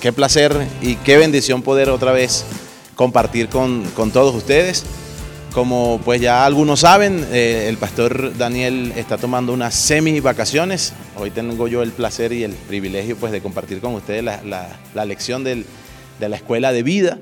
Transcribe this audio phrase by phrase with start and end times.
[0.00, 2.44] qué placer y qué bendición poder otra vez
[2.94, 4.84] compartir con, todos ustedes.
[5.52, 10.92] Como pues ya algunos saben, eh, el pastor Daniel está tomando unas semi vacaciones.
[11.16, 15.44] Hoy tengo yo el placer y el privilegio pues de compartir con ustedes la, lección
[15.44, 15.64] de
[16.20, 17.18] la escuela de vida.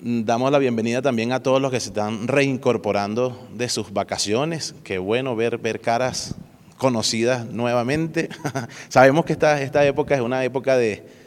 [0.00, 4.74] Damos la bienvenida también a todos los que se están reincorporando de sus vacaciones.
[4.82, 6.36] Qué bueno ver, ver caras
[6.78, 8.30] conocidas nuevamente.
[8.88, 11.17] Sabemos que esta, esta época es una época de,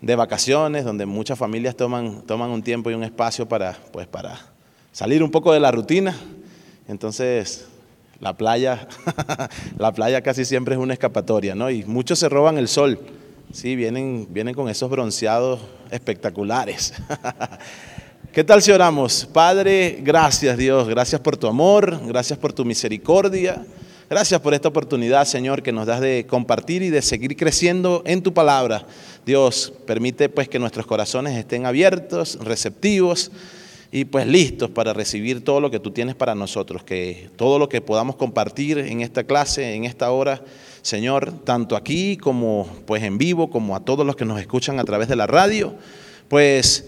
[0.00, 4.38] de vacaciones, donde muchas familias toman, toman un tiempo y un espacio para, pues, para
[4.92, 6.16] salir un poco de la rutina.
[6.88, 7.68] Entonces,
[8.18, 8.88] la playa,
[9.78, 11.70] la playa casi siempre es una escapatoria, ¿no?
[11.70, 12.98] Y muchos se roban el sol,
[13.52, 16.94] sí, vienen, vienen con esos bronceados espectaculares.
[18.32, 19.28] ¿Qué tal si oramos?
[19.32, 23.64] Padre, gracias Dios, gracias por tu amor, gracias por tu misericordia.
[24.10, 28.24] Gracias por esta oportunidad, Señor, que nos das de compartir y de seguir creciendo en
[28.24, 28.84] tu palabra.
[29.24, 33.30] Dios, permite pues que nuestros corazones estén abiertos, receptivos
[33.92, 37.68] y pues listos para recibir todo lo que tú tienes para nosotros, que todo lo
[37.68, 40.42] que podamos compartir en esta clase, en esta hora,
[40.82, 44.84] Señor, tanto aquí como pues en vivo, como a todos los que nos escuchan a
[44.84, 45.72] través de la radio,
[46.26, 46.84] pues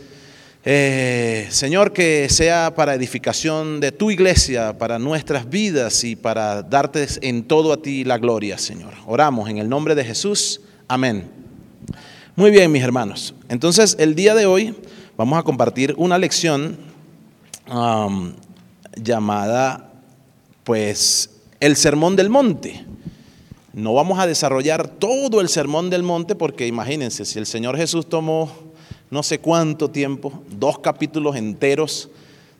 [0.65, 7.07] eh, Señor, que sea para edificación de tu iglesia, para nuestras vidas y para darte
[7.23, 8.95] en todo a ti la gloria, Señor.
[9.07, 10.61] Oramos en el nombre de Jesús.
[10.87, 11.29] Amén.
[12.37, 13.35] Muy bien, mis hermanos.
[13.49, 14.75] Entonces, el día de hoy
[15.17, 16.79] vamos a compartir una lección
[17.69, 18.33] um,
[18.95, 19.93] llamada,
[20.63, 22.85] pues, el Sermón del Monte.
[23.73, 28.09] No vamos a desarrollar todo el Sermón del Monte porque imagínense, si el Señor Jesús
[28.09, 28.72] tomó
[29.13, 32.09] no sé cuánto tiempo, dos capítulos enteros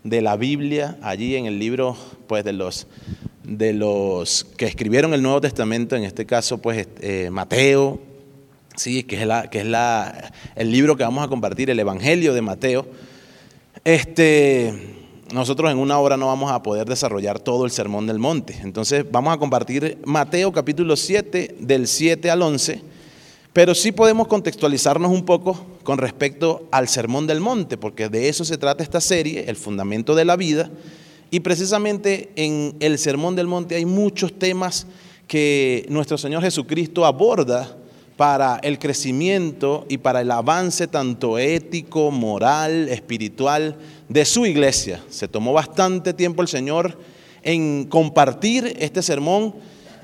[0.05, 1.97] de la Biblia, allí en el libro
[2.27, 2.87] pues, de, los,
[3.43, 8.01] de los que escribieron el Nuevo Testamento, en este caso pues, eh, Mateo,
[8.77, 12.35] sí, que es, la, que es la, el libro que vamos a compartir, el Evangelio
[12.35, 12.87] de Mateo.
[13.83, 14.95] Este,
[15.33, 18.61] nosotros en una hora no vamos a poder desarrollar todo el Sermón del Monte.
[18.63, 22.92] Entonces vamos a compartir Mateo capítulo 7, del 7 al 11
[23.53, 28.45] pero sí podemos contextualizarnos un poco con respecto al Sermón del Monte, porque de eso
[28.45, 30.71] se trata esta serie, el fundamento de la vida.
[31.31, 34.87] Y precisamente en el Sermón del Monte hay muchos temas
[35.27, 37.77] que nuestro Señor Jesucristo aborda
[38.17, 43.77] para el crecimiento y para el avance tanto ético, moral, espiritual
[44.09, 45.03] de su iglesia.
[45.09, 46.99] Se tomó bastante tiempo el Señor
[47.43, 49.55] en compartir este sermón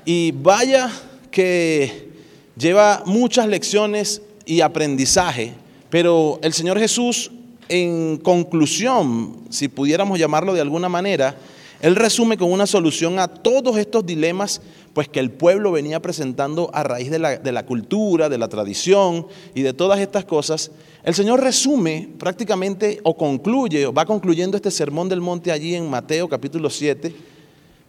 [0.05, 0.91] y vaya
[1.31, 2.09] que
[2.59, 5.53] lleva muchas lecciones y aprendizaje,
[5.89, 7.31] pero el Señor Jesús,
[7.69, 11.37] en conclusión, si pudiéramos llamarlo de alguna manera,
[11.81, 14.61] Él resume con una solución a todos estos dilemas
[14.93, 18.49] pues que el pueblo venía presentando a raíz de la, de la, cultura, de la
[18.49, 20.71] tradición y de todas estas cosas,
[21.03, 25.89] el Señor resume prácticamente o concluye, o va concluyendo este sermón del monte allí en
[25.89, 27.15] Mateo capítulo 7,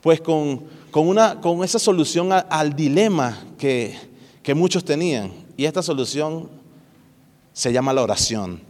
[0.02, 4.09] pues con, con, una, con esa solución al dilema que,
[4.42, 5.32] que muchos tenían.
[5.56, 6.48] Y esta solución
[7.52, 8.60] se llama la oración.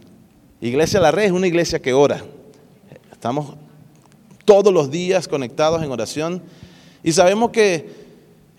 [0.59, 2.23] Iglesia La Red es una iglesia que ora.
[3.11, 3.55] Estamos
[4.45, 6.41] todos los días conectados en oración
[7.03, 8.01] y sabemos que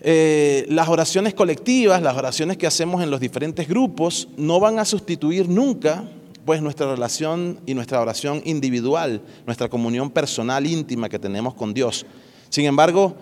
[0.01, 4.85] eh, las oraciones colectivas, las oraciones que hacemos en los diferentes grupos, no van a
[4.85, 6.03] sustituir nunca
[6.45, 12.05] pues nuestra relación y nuestra oración individual, nuestra comunión personal íntima que tenemos con Dios.
[12.49, 13.15] Sin embargo,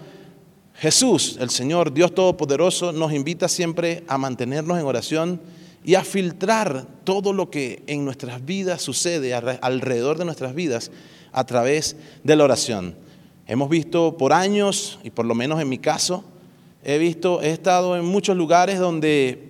[0.76, 5.42] Jesús, el Señor, Dios Todopoderoso, nos invita siempre a mantenernos en oración
[5.84, 10.92] y a filtrar todo lo que en nuestras vidas sucede alrededor de nuestras vidas
[11.32, 12.96] a través de la oración.
[13.48, 16.24] Hemos visto por años, y por lo menos en mi caso,
[16.84, 19.50] he visto, he estado en muchos lugares donde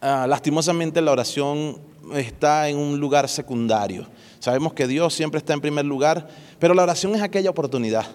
[0.00, 1.78] ah, lastimosamente la oración
[2.14, 4.06] está en un lugar secundario.
[4.40, 6.28] Sabemos que Dios siempre está en primer lugar,
[6.58, 8.06] pero la oración es aquella oportunidad,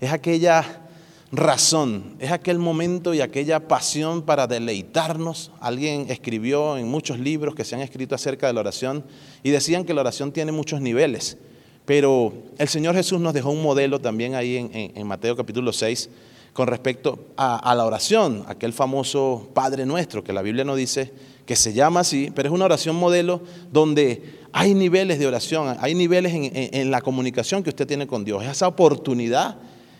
[0.00, 0.87] es aquella
[1.30, 5.52] razón, es aquel momento y aquella pasión para deleitarnos.
[5.60, 9.04] Alguien escribió en muchos libros que se han escrito acerca de la oración
[9.42, 11.36] y decían que la oración tiene muchos niveles,
[11.84, 14.56] pero el Señor Jesús nos dejó un modelo también ahí
[14.94, 16.10] en, Mateo capítulo 6
[16.52, 21.12] con respecto a, la oración, aquel famoso Padre nuestro que la Biblia no dice
[21.46, 25.94] que se llama así, pero es una oración modelo donde hay niveles de oración, hay
[25.94, 28.44] niveles en, la comunicación que usted tiene con Dios.
[28.44, 29.56] Esa oportunidad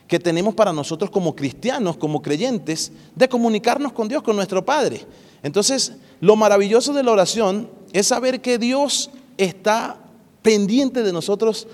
[0.09, 5.07] que tenemos para nosotros como cristianos, como creyentes, de comunicarnos con Dios, con nuestro Padre.
[5.43, 9.99] Entonces, lo maravilloso de la oración es saber que Dios está
[10.43, 11.69] pendiente de nosotros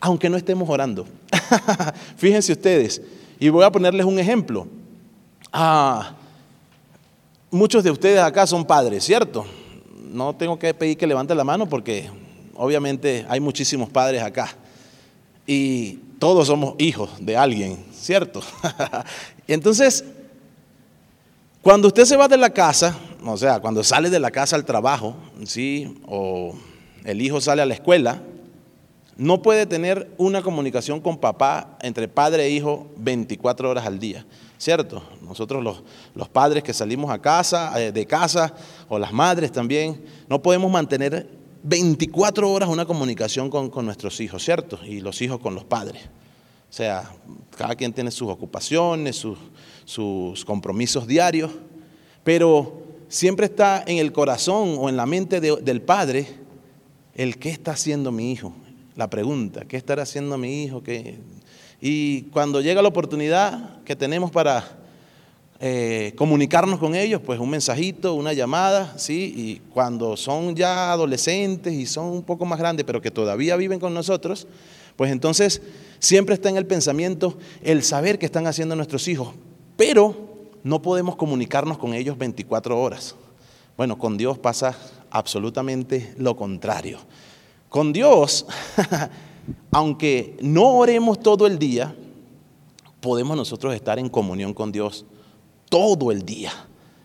[0.00, 1.06] aunque no estemos orando.
[2.16, 3.00] Fíjense ustedes,
[3.38, 4.66] y voy a ponerles un ejemplo.
[5.52, 6.14] Ah,
[7.50, 9.44] muchos de ustedes acá son padres, ¿cierto?
[10.10, 12.10] No tengo que pedir que levanten la mano porque
[12.56, 14.56] obviamente hay muchísimos padres acá.
[15.46, 18.42] Y todos somos hijos de alguien, ¿cierto?
[19.48, 20.04] Entonces,
[21.60, 22.96] cuando usted se va de la casa,
[23.26, 26.00] o sea, cuando sale de la casa al trabajo, ¿sí?
[26.06, 26.54] O
[27.02, 28.22] el hijo sale a la escuela,
[29.16, 34.24] no puede tener una comunicación con papá entre padre e hijo 24 horas al día,
[34.58, 35.02] ¿cierto?
[35.22, 35.82] Nosotros
[36.14, 38.54] los, padres que salimos a casa, eh, de casa,
[38.88, 44.78] o las madres también, no podemos mantener 24 horas una comunicación con, nuestros hijos, ¿cierto?
[44.84, 46.02] Y los hijos con los padres.
[46.68, 47.14] O sea,
[47.56, 49.16] cada quien tiene sus ocupaciones,
[49.84, 51.50] sus, compromisos diarios,
[52.24, 56.26] pero siempre está en el corazón o en la mente del padre
[57.14, 58.54] el qué está haciendo mi hijo,
[58.96, 60.82] la pregunta, ¿qué estará haciendo mi hijo?
[61.80, 64.81] Y cuando llega la oportunidad que tenemos para
[65.64, 69.32] eh, comunicarnos con ellos, pues un mensajito, una llamada, ¿sí?
[69.36, 73.78] Y cuando son ya adolescentes y son un poco más grandes, pero que todavía viven
[73.78, 74.48] con nosotros,
[74.96, 75.62] pues entonces
[76.00, 79.34] siempre está en el pensamiento el saber qué están haciendo nuestros hijos,
[79.76, 83.14] pero no podemos comunicarnos con ellos 24 horas.
[83.76, 84.76] Bueno, con Dios pasa
[85.12, 86.98] absolutamente lo contrario.
[87.68, 88.46] Con Dios,
[89.70, 91.94] aunque no oremos todo el día,
[93.00, 95.06] podemos nosotros estar en comunión con Dios
[95.72, 96.52] todo el día,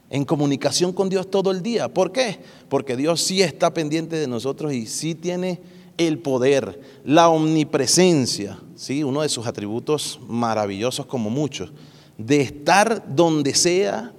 [0.09, 1.87] en comunicación con Dios todo el día.
[1.87, 2.37] ¿Por qué?
[2.67, 5.61] Porque Dios sí está pendiente de nosotros y sí tiene
[5.97, 9.03] el poder, la omnipresencia, ¿sí?
[9.03, 11.71] uno de sus atributos maravillosos como muchos,
[12.17, 14.11] de estar donde sea,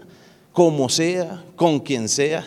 [0.55, 2.47] como sea, con quien sea.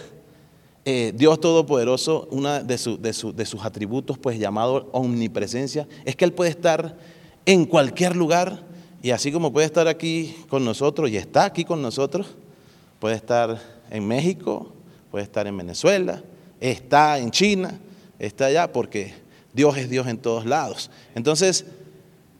[0.85, 6.33] Eh, Dios Todopoderoso, uno de, de, de sus atributos, pues llamado omnipresencia, es que Él
[6.33, 6.97] puede estar
[7.45, 8.70] en cualquier lugar
[9.01, 12.27] y así como puede estar aquí con nosotros y está aquí con nosotros,
[12.99, 13.59] puede estar
[13.89, 14.71] en México,
[15.09, 16.21] puede estar en Venezuela,
[16.59, 17.79] está en China,
[18.19, 19.13] está allá, porque
[19.53, 20.91] Dios es Dios en todos lados.
[21.15, 21.65] Entonces,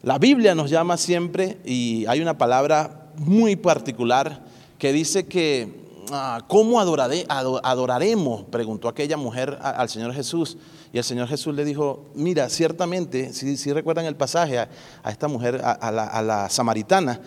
[0.04, 4.44] la Biblia nos llama siempre, y hay una palabra muy particular
[4.78, 5.68] que dice que,
[6.12, 8.44] ah, ¿cómo adoraremos?
[8.52, 10.58] Preguntó aquella mujer al Señor Jesús.
[10.94, 14.70] Y el Señor Jesús le dijo, mira, ciertamente, si, recuerdan el pasaje a,
[15.10, 17.22] esta mujer, a, la, samaritana,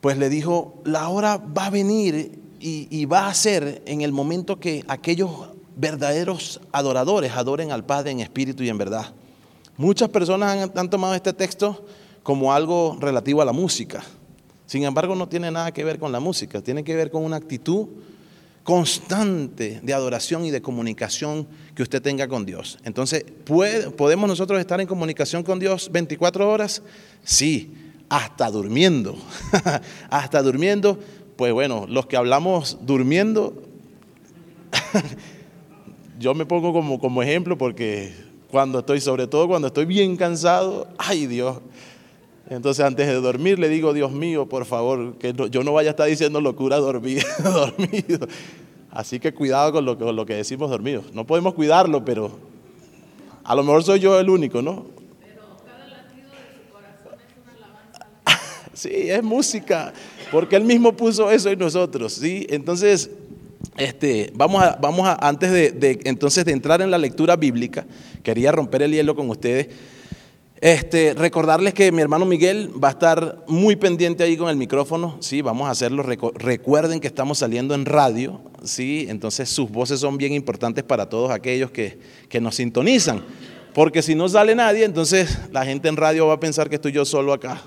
[0.00, 4.60] pues le dijo, la hora va a venir y, va a ser en el momento
[4.60, 5.30] que aquellos
[5.76, 9.12] verdaderos adoradores adoren al Padre en espíritu y en verdad.
[9.76, 11.84] Muchas personas han tomado este texto
[12.22, 14.02] como algo relativo a la música.
[14.66, 17.36] Sin embargo, no tiene nada que ver con la música, tiene que ver con una
[17.36, 17.88] actitud
[18.62, 22.78] constante de adoración y de comunicación que usted tenga con Dios.
[22.84, 26.82] Entonces, ¿podemos nosotros estar en comunicación con Dios 24 horas?
[27.24, 27.72] Sí,
[28.08, 29.16] hasta durmiendo.
[30.10, 30.98] hasta durmiendo.
[31.36, 33.62] Pues bueno, los que hablamos durmiendo,
[36.18, 38.12] yo me pongo como, como ejemplo porque
[38.50, 41.60] cuando estoy, sobre todo cuando estoy bien cansado, ay Dios,
[42.50, 45.92] entonces antes de dormir le digo, Dios mío, por favor, que yo no vaya a
[45.92, 47.22] estar diciendo locura dormido.
[47.44, 48.26] dormido.
[48.90, 51.14] Así que cuidado con lo, con lo que decimos dormidos.
[51.14, 52.32] No podemos cuidarlo, pero
[53.44, 54.86] a lo mejor soy yo el único, ¿no?
[55.20, 58.70] Pero cada latido de su corazón es una alabanza.
[58.72, 59.92] sí, es música,
[60.32, 62.48] porque él mismo puso eso en nosotros, ¿sí?
[62.50, 63.10] Entonces,
[63.76, 67.86] este, vamos a, vamos a antes de, entonces de entrar en la lectura bíblica,
[68.24, 69.68] quería romper el hielo con ustedes
[70.60, 75.16] este, recordarles que mi hermano Miguel va a estar muy pendiente ahí con el micrófono,
[75.20, 76.02] sí, vamos a hacerlo.
[76.02, 81.30] Recuerden que estamos saliendo en radio, sí, entonces sus voces son bien importantes para todos
[81.30, 81.98] aquellos que,
[82.40, 83.22] nos sintonizan.
[83.72, 86.92] Porque si no sale nadie, entonces la gente en radio va a pensar que estoy
[86.92, 87.62] yo solo acá,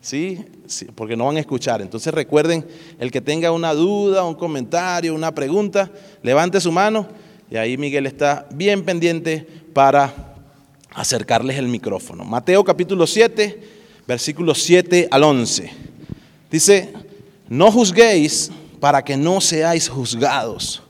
[0.00, 0.44] ¿sí?
[0.66, 1.82] sí, porque no van a escuchar.
[1.82, 2.64] Entonces recuerden,
[3.00, 5.90] el que tenga una duda, un comentario, una pregunta,
[6.22, 7.08] levante su mano
[7.50, 10.29] y ahí Miguel está bien pendiente para
[10.94, 12.24] acercarles el micrófono.
[12.24, 13.60] Mateo capítulo 7,
[14.06, 15.70] versículos 7 al 11.
[16.50, 16.92] Dice,
[17.48, 20.82] no juzguéis para que no seáis juzgados,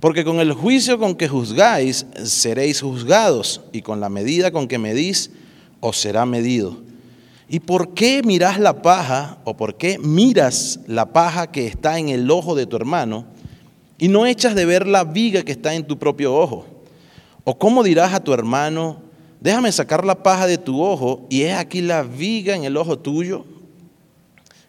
[0.00, 4.78] porque con el juicio con que juzgáis seréis juzgados, y con la medida con que
[4.78, 5.30] medís
[5.80, 6.78] os será medido.
[7.48, 12.08] ¿Y por qué miras la paja o por qué miras la paja que está en
[12.08, 13.26] el ojo de tu hermano
[13.98, 16.66] y no echas de ver la viga que está en tu propio ojo?
[17.44, 19.03] ¿O cómo dirás a tu hermano,
[19.44, 22.98] déjame sacar la paja de tu ojo y es aquí la viga en el ojo
[22.98, 23.44] tuyo?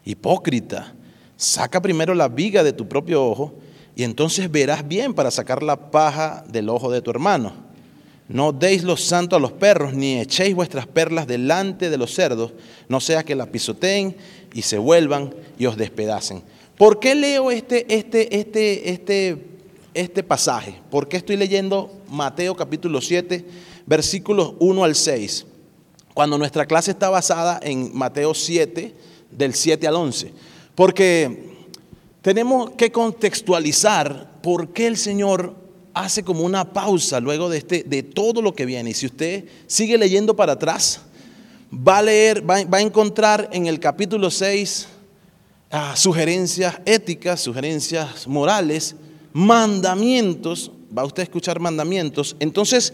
[0.04, 0.94] Hipócrita,
[1.34, 3.54] saca primero la viga de tu propio ojo
[3.96, 7.54] y entonces verás bien para sacar la paja del ojo de tu hermano.
[8.28, 12.52] No deis los santos a los perros, ni echéis vuestras perlas delante de los cerdos,
[12.86, 14.14] no sea que la pisoteen
[14.52, 16.42] y se vuelvan y os despedacen.
[16.76, 19.46] ¿Por qué leo este, este, este, este,
[19.94, 20.78] este pasaje?
[20.90, 23.44] ¿Por qué estoy leyendo Mateo capítulo 7,
[23.86, 25.46] versículos 1 al 6?
[26.14, 28.94] Cuando nuestra clase está basada en Mateo 7,
[29.30, 30.32] del 7 al 11.
[30.74, 31.56] Porque
[32.22, 35.54] tenemos que contextualizar por qué el Señor
[35.94, 38.90] hace como una pausa luego de, este, de todo lo que viene.
[38.90, 41.00] Y si usted sigue leyendo para atrás,
[41.72, 44.88] va a leer, va, a encontrar en el capítulo 6
[45.70, 48.94] ah, sugerencias éticas, sugerencias morales,
[49.32, 52.36] mandamientos, va usted a escuchar mandamientos.
[52.40, 52.92] Entonces,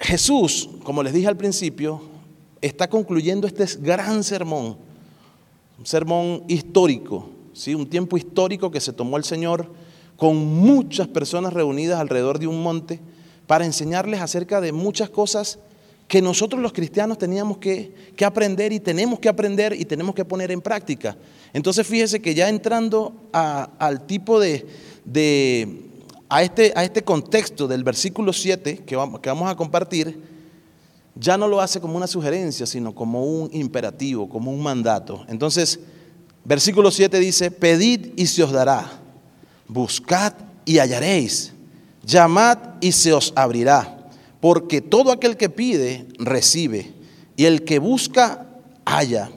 [0.00, 2.00] Jesús, como les dije al principio,
[2.60, 4.76] está concluyendo este gran sermón,
[5.78, 7.28] un sermón histórico,
[7.68, 9.70] un tiempo histórico que se tomó el Señor
[10.16, 13.00] con muchas personas reunidas alrededor de un monte
[13.46, 15.58] para enseñarles acerca de muchas cosas
[16.08, 20.50] que nosotros los cristianos teníamos que, aprender y tenemos que aprender y tenemos que poner
[20.50, 21.16] en práctica.
[21.52, 24.66] Entonces fíjese que ya entrando al tipo de,
[26.30, 30.18] a, este, a este contexto del versículo 7 que vamos, que vamos a compartir,
[31.14, 35.26] ya no lo hace como una sugerencia, sino como un imperativo, como un mandato.
[35.28, 35.80] Entonces,
[36.44, 38.90] Versículo 7 dice, pedid y se os dará,
[39.68, 40.32] buscad
[40.64, 41.52] y hallaréis,
[42.02, 44.08] llamad y se os abrirá,
[44.40, 46.92] porque todo aquel que pide, recibe,
[47.36, 48.46] y el que busca,
[48.86, 49.30] halla,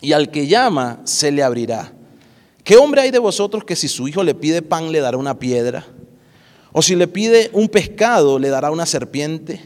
[0.00, 1.92] y al que llama, se le abrirá.
[2.64, 5.38] ¿Qué hombre hay de vosotros que si su hijo le pide pan, le dará una
[5.38, 5.86] piedra?
[6.72, 9.60] ¿O si le pide un pescado, le dará una serpiente?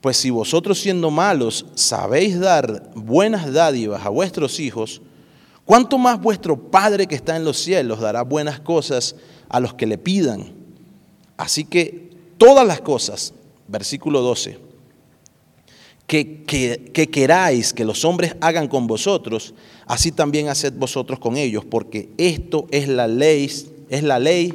[0.00, 5.00] Pues si vosotros siendo malos sabéis dar buenas dádivas a vuestros hijos,
[5.64, 9.16] ¿Cuánto más vuestro Padre que está en los cielos dará buenas cosas
[9.48, 10.52] a los que le pidan?
[11.36, 13.32] Así que todas las cosas,
[13.66, 14.58] versículo 12,
[16.06, 19.54] que, que, queráis que los hombres hagan con vosotros,
[19.86, 23.50] así también haced vosotros con ellos, porque esto es la ley,
[23.88, 24.52] es la ley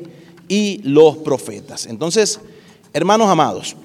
[0.50, 1.86] y los profetas.
[1.86, 2.42] Entonces,
[2.92, 3.78] hermanos amados,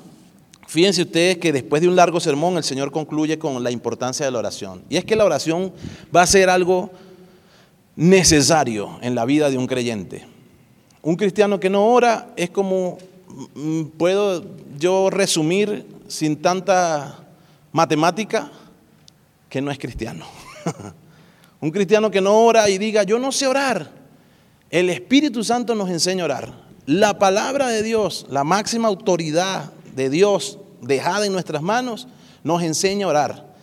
[0.66, 4.33] Fíjense ustedes que después de un largo sermón el Señor concluye con la importancia de
[4.33, 4.83] la oración.
[4.88, 5.73] Y es que la oración
[6.12, 6.90] va a ser algo
[7.94, 10.26] necesario en la vida de un creyente.
[11.00, 12.99] Un cristiano que no ora es como,
[13.54, 14.44] mm, puedo
[14.76, 17.18] yo resumir sin tanta
[17.71, 18.50] matemática,
[19.49, 20.26] que no es cristiano.
[21.61, 24.03] un cristiano que no ora y diga, yo no sé orar.
[24.75, 26.52] El Espíritu Santo nos enseña a orar.
[26.85, 32.09] La palabra de Dios, la máxima autoridad de Dios dejada en nuestras manos,
[32.43, 33.54] nos enseña a orar.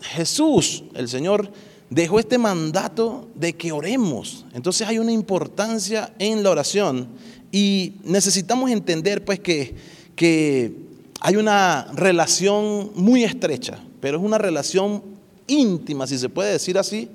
[0.00, 1.52] Jesús, el Señor,
[1.90, 4.46] dejó este mandato de que oremos.
[4.54, 7.08] Entonces hay una importancia en la oración
[7.52, 9.74] y necesitamos entender pues que,
[10.16, 10.72] que
[11.20, 15.02] hay una relación muy estrecha, pero es una relación
[15.46, 17.10] íntima, si se puede decir así,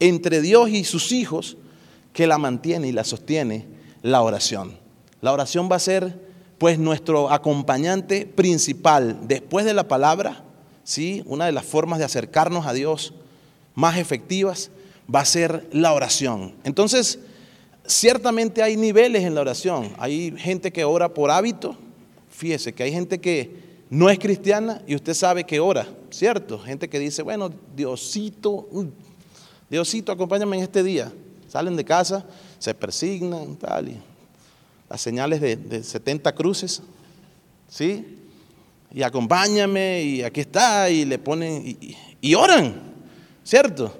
[0.00, 1.58] entre Dios y sus hijos
[2.12, 3.66] que la mantiene y la sostiene
[4.02, 4.76] la oración.
[5.20, 10.44] La oración va a ser pues nuestro acompañante principal después de la palabra,
[10.84, 11.22] ¿sí?
[11.26, 13.14] Una de las formas de acercarnos a Dios
[13.74, 14.70] más efectivas
[15.12, 16.54] va a ser la oración.
[16.64, 17.18] Entonces,
[17.86, 19.92] ciertamente hay niveles en la oración.
[19.98, 21.76] Hay gente que ora por hábito.
[22.30, 26.58] Fíjese que hay gente que no es cristiana y usted sabe que ora, ¿cierto?
[26.58, 28.68] Gente que dice, bueno, Diosito,
[29.68, 31.12] Diosito, acompáñame en este día.
[31.52, 32.24] Salen de casa,
[32.58, 34.00] se persignan, tal, y
[34.88, 36.80] las señales de, 70 cruces,
[37.68, 38.18] ¿sí?
[38.90, 41.76] Y acompáñame, y aquí está, y le ponen,
[42.22, 42.80] y oran.
[43.44, 43.92] ¿Cierto?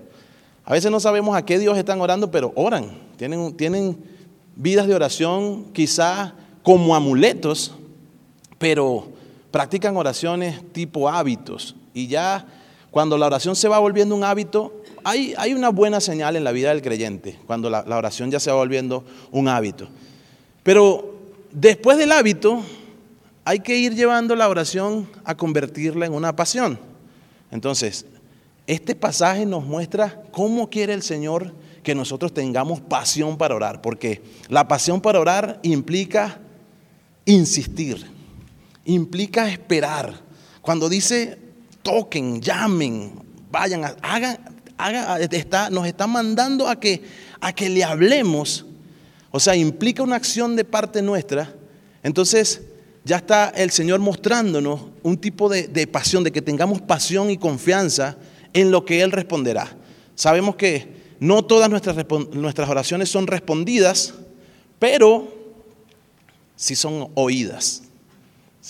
[0.65, 2.87] A veces no sabemos a qué Dios están orando, pero oran.
[3.19, 4.03] Tienen, tienen
[4.57, 6.33] vidas de oración quizá
[6.63, 7.73] como amuletos,
[8.57, 9.09] pero
[9.51, 11.77] practican oraciones tipo hábitos.
[11.93, 12.47] Y ya
[12.91, 16.71] cuando la oración se va volviendo un hábito, hay, una buena señal en la vida
[16.71, 19.89] del creyente, cuando la, la oración ya se va volviendo un hábito.
[20.63, 21.15] Pero
[21.53, 22.63] después del hábito,
[23.45, 26.79] hay que ir llevando la oración a convertirla en una pasión.
[27.51, 28.07] Entonces,
[28.67, 34.23] este pasaje nos muestra cómo quiere el Señor que nosotros tengamos pasión para orar, porque
[34.49, 36.41] la pasión para orar implica
[37.25, 38.07] insistir,
[38.85, 40.15] implica esperar.
[40.61, 41.39] Cuando dice
[41.83, 43.13] toquen, llamen,
[43.51, 44.39] vayan, hagan,
[45.71, 47.03] nos está mandando a que,
[47.69, 48.67] le hablemos,
[49.31, 51.55] o sea, implica una acción de parte nuestra.
[52.03, 52.63] Entonces,
[53.05, 58.17] ya está el Señor mostrándonos un tipo de, pasión, de que tengamos pasión y confianza
[58.53, 59.77] en lo que Él responderá.
[60.15, 64.15] Sabemos que no todas nuestras, oraciones son respondidas,
[64.79, 65.33] pero
[66.57, 67.83] sí son oídas.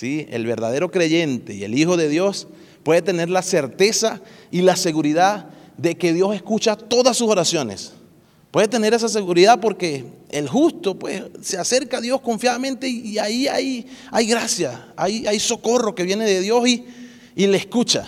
[0.00, 2.48] El verdadero creyente y el Hijo de Dios
[2.82, 7.92] puede tener la certeza y la seguridad de que Dios escucha todas sus oraciones.
[8.50, 13.48] Puede tener esa seguridad porque el justo pues, se acerca a Dios confiadamente y, ahí
[13.48, 16.84] hay, hay gracia, hay, hay, socorro que viene de Dios y,
[17.34, 18.06] y le escucha.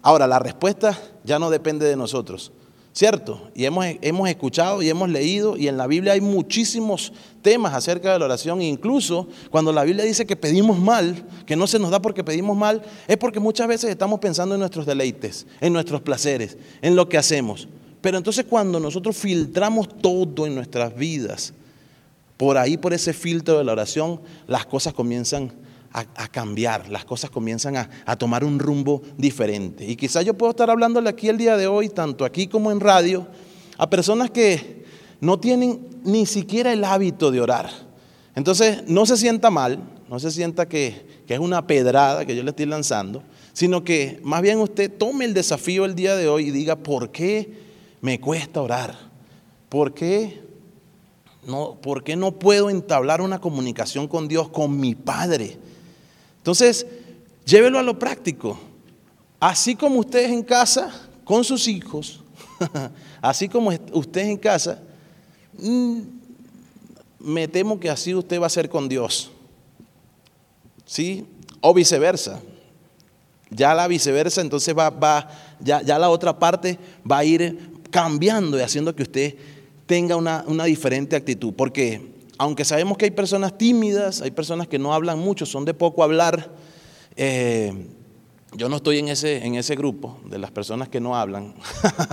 [0.00, 2.52] Ahora, la respuesta ya no depende de nosotros.
[2.94, 3.50] ¿Cierto?
[3.56, 8.12] Y hemos, hemos, escuchado y hemos leído y en la Biblia hay muchísimos temas acerca
[8.12, 8.62] de la oración.
[8.62, 12.56] Incluso cuando la Biblia dice que pedimos mal, que no se nos da porque pedimos
[12.56, 17.08] mal, es porque muchas veces estamos pensando en nuestros deleites, en nuestros placeres, en lo
[17.08, 17.66] que hacemos.
[18.00, 21.52] Pero entonces cuando nosotros filtramos todo en nuestras vidas,
[22.36, 25.54] por ahí, por ese filtro de la oración, las cosas comienzan a,
[26.02, 29.84] cambiar, las cosas comienzan a, tomar un rumbo diferente.
[29.84, 32.80] Y quizás yo puedo estar hablándole aquí el día de hoy, tanto aquí como en
[32.80, 33.26] radio,
[33.78, 34.84] a personas que
[35.20, 37.70] no tienen ni siquiera el hábito de orar.
[38.34, 39.78] Entonces, no se sienta mal,
[40.10, 43.22] no se sienta que, que es una pedrada que yo le estoy lanzando,
[43.52, 47.10] sino que más bien usted tome el desafío el día de hoy y diga, ¿por
[47.10, 47.62] qué
[48.00, 48.96] me cuesta orar?
[49.68, 50.42] ¿Por qué
[51.46, 55.58] no, ¿por qué no puedo entablar una comunicación con Dios, con mi Padre?
[56.44, 56.86] Entonces,
[57.46, 58.60] llévelo a lo práctico.
[59.40, 60.92] Así como ustedes en casa,
[61.24, 62.20] con sus hijos,
[63.22, 64.78] así como ustedes en casa,
[65.56, 66.00] mm,
[67.20, 69.30] me temo que así usted va a ser con Dios.
[70.84, 71.24] ¿Sí?
[71.62, 72.42] O viceversa.
[73.48, 76.78] Ya la viceversa, entonces va, va ya, ya, la otra parte
[77.10, 79.34] va a ir cambiando y haciendo que usted
[79.86, 81.54] tenga una, una diferente actitud.
[81.54, 85.74] Porque aunque sabemos que hay personas tímidas, hay personas que no hablan mucho, son de
[85.74, 86.50] poco hablar,
[87.16, 87.86] eh,
[88.56, 91.54] yo no estoy en ese, en ese grupo de las personas que no hablan,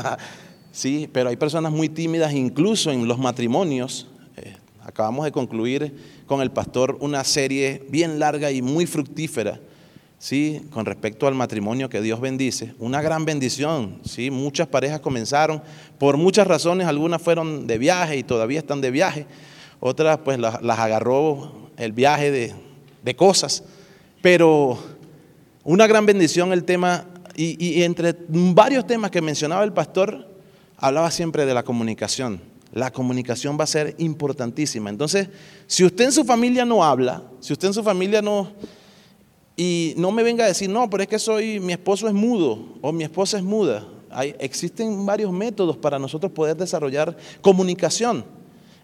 [0.71, 4.07] sí, pero hay personas muy tímidas incluso en los matrimonios.
[4.37, 9.59] Eh, acabamos de concluir con el pastor una serie bien larga y muy fructífera.
[10.21, 10.61] ¿sí?
[10.69, 14.29] con respecto al matrimonio que Dios bendice, una gran bendición, ¿sí?
[14.29, 15.63] muchas parejas comenzaron,
[15.97, 19.25] por muchas razones, algunas fueron de viaje y todavía están de viaje,
[19.81, 23.63] otras pues las, agarró el viaje de, cosas,
[24.21, 24.79] pero
[25.65, 30.29] una gran bendición el tema, y, y entre varios temas que mencionaba el pastor,
[30.77, 32.39] hablaba siempre de la comunicación.
[32.73, 34.89] La comunicación va a ser importantísima.
[34.89, 35.27] Entonces,
[35.67, 38.49] si usted en su familia no habla, si usted en su familia no,
[39.57, 42.77] y no me venga a decir, no, pero es que soy, mi esposo es mudo
[42.81, 43.85] o mi esposa es muda.
[44.09, 48.23] Hay, existen varios métodos para nosotros poder desarrollar comunicación.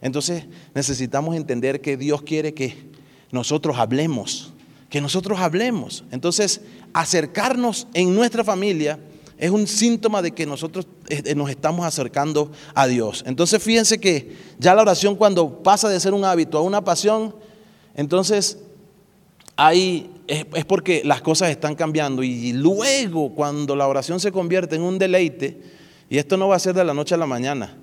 [0.01, 2.75] Entonces necesitamos entender que Dios quiere que
[3.31, 4.53] nosotros hablemos,
[4.89, 6.03] que nosotros hablemos.
[6.11, 6.61] Entonces
[6.93, 8.99] acercarnos en nuestra familia
[9.37, 13.23] es un síntoma de que nosotros eh, nos estamos acercando a Dios.
[13.27, 17.35] Entonces fíjense que ya la oración cuando pasa de ser un hábito a una pasión,
[17.95, 18.59] entonces
[19.55, 24.75] ahí es, es porque las cosas están cambiando y luego cuando la oración se convierte
[24.75, 25.61] en un deleite,
[26.09, 27.75] y esto no va a ser de la noche a la mañana,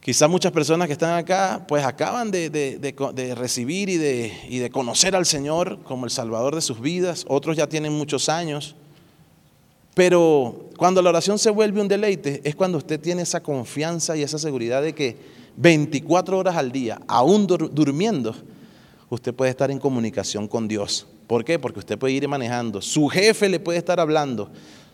[0.00, 5.82] Quizás muchas personas que están acá, pues acaban de, recibir y, de, conocer al Señor
[5.82, 8.74] como el Salvador de sus vidas, otros ya tienen muchos años.
[9.94, 14.22] Pero cuando la oración se vuelve un deleite, es cuando usted tiene esa confianza y
[14.22, 15.16] esa seguridad de que
[15.56, 18.34] 24 horas al día, aún durmiendo,
[19.10, 21.08] usted puede estar en comunicación con Dios.
[21.26, 21.58] ¿Por qué?
[21.58, 24.50] Porque usted puede ir manejando, su jefe le puede estar hablando,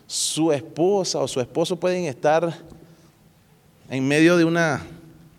[0.07, 2.65] su esposa o su esposo pueden estar
[3.89, 4.85] en medio de una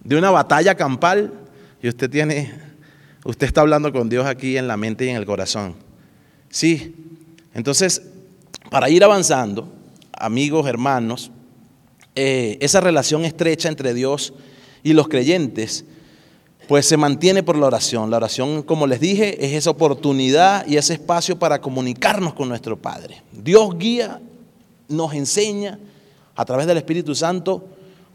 [0.06, 1.32] de una batalla campal
[1.82, 2.52] y usted tiene,
[3.24, 5.74] usted está hablando con Dios aquí en la mente y en el corazón.
[6.48, 6.94] Sí,
[7.52, 8.02] entonces,
[8.70, 9.68] para ir avanzando,
[10.12, 11.32] amigos, hermanos,
[12.14, 14.32] eh, esa relación estrecha entre Dios
[14.84, 15.84] y los creyentes,
[16.68, 18.08] pues se mantiene por la oración.
[18.08, 22.76] La oración, como les dije, es esa oportunidad y ese espacio para comunicarnos con nuestro
[22.76, 23.22] Padre.
[23.32, 24.20] Dios guía,
[24.88, 25.80] nos enseña
[26.36, 27.66] a través del Espíritu Santo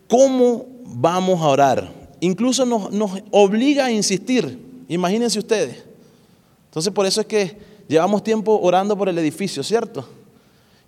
[0.08, 2.02] cómo vamos a orar.
[2.20, 4.84] Incluso nos, obliga a insistir.
[4.88, 5.84] Imagínense ustedes.
[6.66, 10.08] Entonces por eso es que llevamos tiempo orando por el edificio, ¿cierto?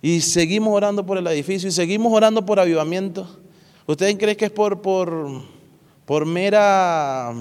[0.00, 3.26] Y seguimos orando por el edificio y seguimos orando por avivamiento.
[3.86, 5.42] ¿Ustedes creen que es por, por,
[6.06, 7.32] por mera,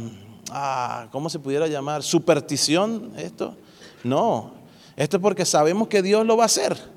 [0.50, 2.04] ah, ¿cómo se pudiera llamar?
[2.04, 3.56] ¿Superstición esto?
[4.04, 4.52] No,
[4.96, 6.93] esto es porque sabemos que Dios lo va a hacer.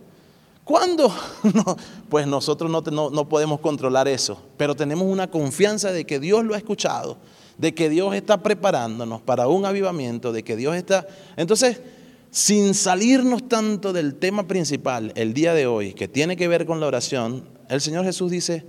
[0.67, 1.15] ¿Cuándo?
[1.55, 1.77] No,
[2.09, 6.55] pues nosotros no, no, podemos controlar eso, pero tenemos una confianza de que Dios lo
[6.55, 7.19] ha escuchado,
[7.57, 11.07] de que Dios está preparándonos para un avivamiento, de que Dios está...
[11.37, 11.81] Entonces,
[12.33, 16.81] sin salirnos tanto del tema principal el día de hoy, que tiene que ver con
[16.81, 18.67] la oración, el Señor Jesús dice,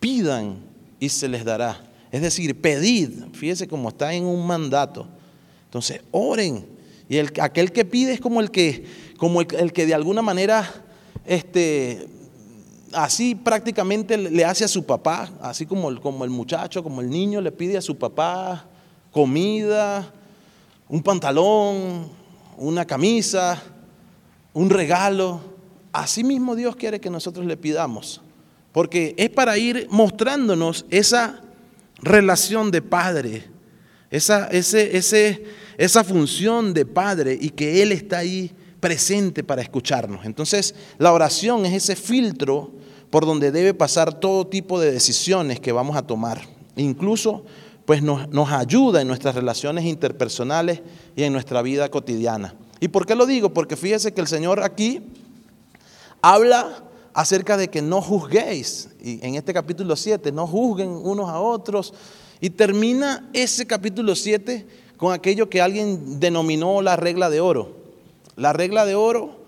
[0.00, 0.58] pidan
[1.00, 1.80] y se les dará.
[2.12, 5.08] Es decir, pedid, fíjese cómo está en un mandato.
[5.64, 6.66] Entonces, oren.
[7.08, 8.84] Y el, aquel que pide es como el que,
[9.16, 10.84] como el, que de alguna manera,
[11.28, 12.08] este,
[12.92, 17.40] así prácticamente le hace a su papá, así como como el muchacho, como el niño
[17.40, 18.66] le pide a su papá
[19.12, 20.10] comida,
[20.88, 22.08] un pantalón,
[22.56, 23.62] una camisa,
[24.54, 25.40] un regalo.
[25.92, 28.22] Así mismo Dios quiere que nosotros le pidamos,
[28.72, 31.42] porque es para ir mostrándonos esa
[32.00, 33.50] relación de padre,
[34.10, 35.44] esa, ese, ese,
[35.76, 40.24] esa función de padre y que Él está ahí presente para escucharnos.
[40.24, 42.72] Entonces, la oración es ese filtro
[43.10, 46.42] por donde debe pasar todo tipo de decisiones que vamos a tomar.
[46.76, 47.44] Incluso
[47.88, 50.82] pues nos, ayuda en nuestras relaciones interpersonales
[51.16, 52.54] y en nuestra vida cotidiana.
[52.80, 53.54] ¿Y por qué lo digo?
[53.54, 55.00] Porque fíjese que el Señor aquí
[56.20, 58.90] habla acerca de que no juzguéis.
[59.02, 61.94] Y en este capítulo 7, no juzguen unos a otros.
[62.42, 64.66] Y termina ese capítulo 7
[64.98, 67.77] con aquello que alguien denominó la regla de oro.
[68.38, 69.38] La regla de oro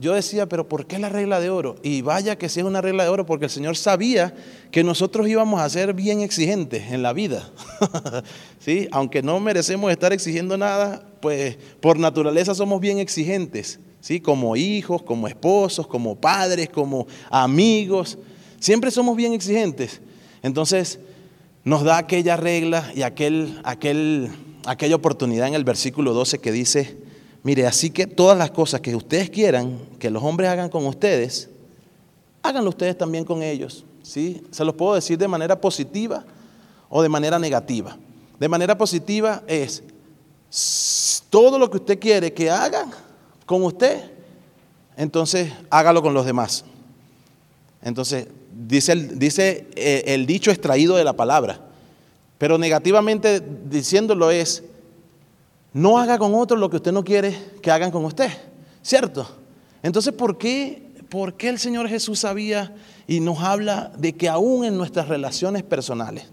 [0.00, 1.74] yo decía, pero ¿por qué la regla de oro?
[1.82, 4.32] Y vaya que si es una regla de oro, porque el Señor sabía
[4.70, 7.50] que nosotros íbamos a ser bien exigentes en la vida.
[8.60, 8.86] ¿Sí?
[8.92, 13.80] Aunque no merecemos estar exigiendo nada, pues por naturaleza somos bien exigentes.
[14.00, 14.20] ¿Sí?
[14.20, 18.18] Como hijos, como esposos, como padres, como amigos.
[18.60, 20.00] Siempre somos bien exigentes.
[20.44, 21.00] Entonces,
[21.64, 24.30] nos da aquella regla y aquel, aquel,
[24.64, 27.07] aquella oportunidad en el versículo 12 que dice,
[27.42, 31.48] Mire, así que todas las cosas que ustedes quieran que los hombres hagan con ustedes,
[32.42, 33.84] háganlo ustedes también con ellos.
[34.02, 34.42] ¿sí?
[34.50, 36.24] Se los puedo decir de manera positiva
[36.88, 37.96] o de manera negativa.
[38.38, 39.82] De manera positiva es
[41.30, 42.90] todo lo que usted quiere que hagan
[43.44, 44.10] con usted,
[44.96, 46.64] entonces hágalo con los demás.
[47.82, 51.60] Entonces, dice dice eh, el dicho extraído de la palabra,
[52.38, 54.62] pero negativamente diciéndolo es,
[55.72, 58.30] no haga con otros lo que usted no quiere que hagan con usted,
[58.82, 59.28] ¿cierto?
[59.82, 62.74] Entonces, ¿por qué, ¿por qué el Señor Jesús sabía
[63.06, 66.24] y nos habla de que aún en nuestras relaciones personales,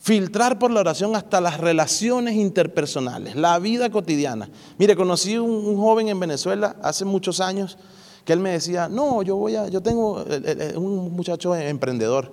[0.00, 4.48] filtrar por la oración hasta las relaciones interpersonales, la vida cotidiana.
[4.78, 7.76] Mire, conocí un, un, joven en Venezuela hace muchos años
[8.24, 11.54] que él me decía, no, yo voy a, yo tengo eh, eh, eh, un muchacho
[11.54, 12.32] emprendedor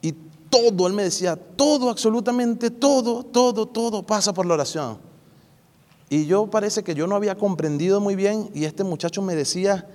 [0.00, 0.14] y
[0.48, 5.07] todo, él me decía, todo, absolutamente todo, todo, todo pasa por la oración.
[6.10, 9.86] Y yo parece que yo no había comprendido muy bien y este muchacho me decía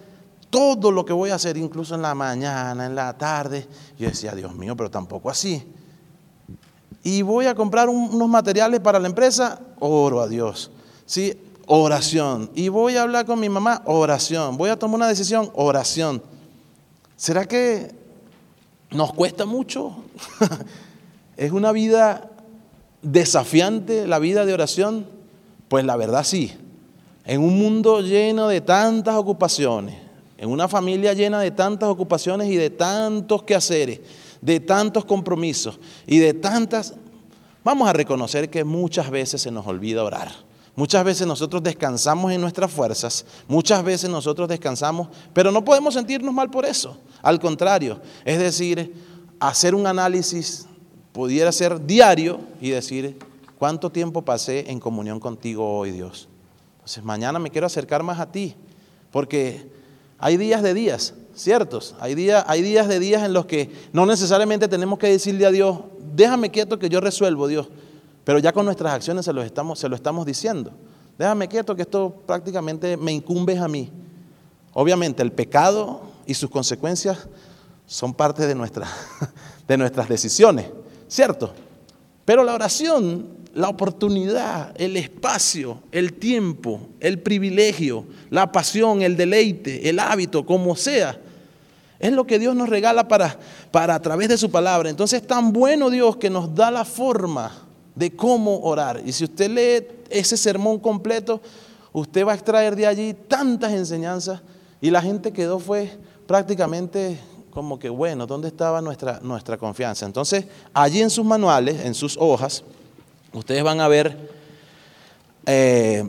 [0.49, 3.67] todo lo que voy a hacer, incluso en la mañana, en la tarde.
[3.97, 5.65] Yo decía, Dios mío, pero tampoco así.
[7.03, 10.69] Y voy a comprar unos materiales para la empresa, oro a Dios.
[11.07, 11.33] ¿Sí?
[11.65, 12.51] Oración.
[12.53, 14.55] Y voy a hablar con mi mamá, oración.
[14.55, 16.21] Voy a tomar una decisión, oración.
[17.17, 17.91] ¿Será que
[18.91, 19.95] nos cuesta mucho?
[21.37, 22.29] ¿Es una vida
[23.01, 25.07] desafiante la vida de oración?
[25.73, 26.51] Pues la verdad sí.
[27.25, 29.95] En un mundo lleno de tantas ocupaciones,
[30.37, 33.99] en una familia llena de tantas ocupaciones y de tantos quehaceres,
[34.39, 36.93] de tantos compromisos y de tantas...
[37.63, 40.31] Vamos a reconocer que muchas veces se nos olvida orar.
[40.75, 46.35] Muchas veces nosotros descansamos en nuestras fuerzas, muchas veces nosotros descansamos, pero no podemos sentirnos
[46.35, 46.99] mal por eso.
[47.23, 48.93] Al contrario, es decir,
[49.39, 50.67] hacer un análisis
[51.13, 53.17] pudiera ser diario y decir,
[53.63, 56.27] ¿Cuánto tiempo pasé en comunión contigo hoy, Dios?
[56.73, 58.55] Entonces mañana me quiero acercar más a ti,
[59.09, 59.71] porque
[60.19, 61.95] hay días de días, ¿ciertos?
[62.01, 65.79] Hay, hay días de días en los que no necesariamente tenemos que decirle a Dios,
[66.13, 67.69] déjame quieto que yo resuelvo, Dios,
[68.25, 70.73] pero ya con nuestras acciones se lo estamos, se lo estamos diciendo.
[71.17, 73.89] Déjame quieto que esto prácticamente me incumbe a mí.
[74.73, 77.29] Obviamente el pecado y sus consecuencias
[77.85, 78.89] son parte de, nuestra,
[79.69, 80.65] de nuestras decisiones,
[81.07, 81.53] ¿cierto?
[82.25, 89.87] Pero la oración la oportunidad, el espacio, el tiempo, el privilegio, la pasión, el deleite,
[89.89, 91.19] el hábito, como sea.
[91.99, 93.37] Es lo que Dios nos regala para,
[93.71, 94.89] para a través de su palabra.
[94.89, 97.51] Entonces es tan bueno Dios que nos da la forma
[97.95, 99.01] de cómo orar.
[99.05, 101.39] Y si usted lee ese sermón completo,
[101.91, 104.41] usted va a extraer de allí tantas enseñanzas
[104.81, 107.19] y la gente quedó fue prácticamente
[107.51, 110.07] como que, bueno, ¿dónde estaba nuestra, nuestra confianza?
[110.07, 112.63] Entonces, allí en sus manuales, en sus hojas,
[113.33, 114.29] ustedes van a ver
[115.45, 116.03] eh,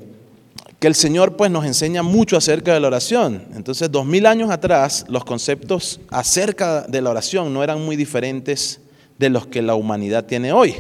[0.79, 3.47] que el Señor pues nos enseña mucho acerca de la oración.
[3.55, 8.81] Entonces, dos mil años atrás, los conceptos acerca de la oración no eran muy diferentes
[9.19, 10.77] de los que la humanidad tiene hoy.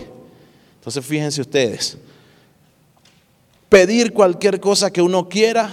[0.79, 1.97] Entonces fíjense ustedes,
[3.71, 5.73] pedir cualquier cosa que uno quiera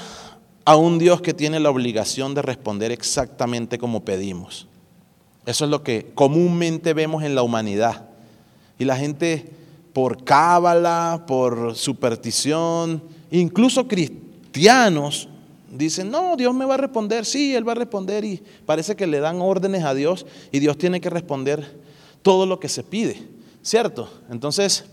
[0.64, 4.68] a un Dios que tiene la obligación de responder exactamente como pedimos.
[5.46, 8.06] Eso es lo que comúnmente vemos en la humanidad.
[8.80, 9.52] Y la gente
[9.94, 15.28] por cábala, por superstición, incluso cristianos
[15.72, 19.08] dicen, no, Dios me va a responder, sí, Él va a responder y parece que
[19.08, 21.80] le dan órdenes a Dios y Dios tiene que responder
[22.22, 23.24] todo lo que se pide,
[23.62, 24.10] ¿cierto?
[24.30, 24.86] Entonces,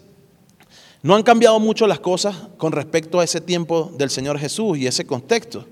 [1.02, 4.86] no han cambiado mucho las cosas con respecto a ese tiempo del Señor Jesús y
[4.86, 5.64] ese contexto.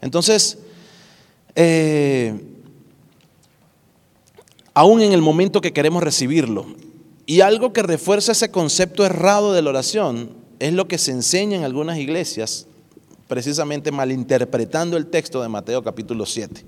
[0.00, 0.58] Entonces,
[1.54, 2.38] eh,
[4.74, 6.66] aún en el momento que queremos recibirlo,
[7.26, 11.56] y algo que refuerza ese concepto errado de la oración es lo que se enseña
[11.56, 12.66] en algunas iglesias,
[13.26, 16.64] precisamente malinterpretando el texto de Mateo capítulo 7.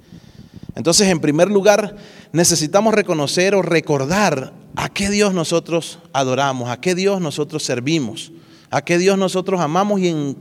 [0.74, 1.96] Entonces, en primer lugar,
[2.32, 8.32] necesitamos reconocer o recordar a qué Dios nosotros adoramos, a qué Dios nosotros servimos,
[8.70, 10.36] a qué Dios nosotros amamos y en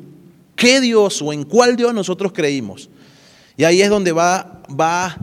[0.56, 2.90] qué Dios o en cuál Dios nosotros creímos.
[3.56, 5.18] Y ahí es donde va, va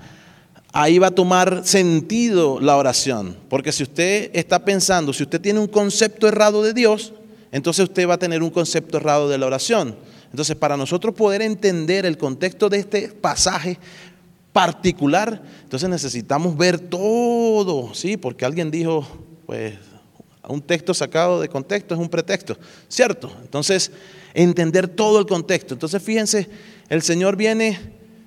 [0.75, 3.37] ahí va a tomar sentido la oración.
[3.49, 7.15] Porque si usted está pensando, si usted tiene un concepto errado de Dios,
[7.53, 9.97] entonces usted va a tener un concepto errado de la oración.
[10.31, 13.79] Entonces, para nosotros poder entender el contexto de este pasaje
[14.53, 18.17] particular, entonces necesitamos ver todo, ¿sí?
[18.17, 19.07] Porque alguien dijo,
[19.47, 19.75] pues,
[20.49, 22.59] un texto sacado de contexto es un pretexto,
[22.89, 23.33] ¿cierto?
[23.43, 23.93] Entonces,
[24.35, 25.75] entender todo el contexto.
[25.75, 26.49] Entonces, fíjense,
[26.89, 27.79] el Señor viene,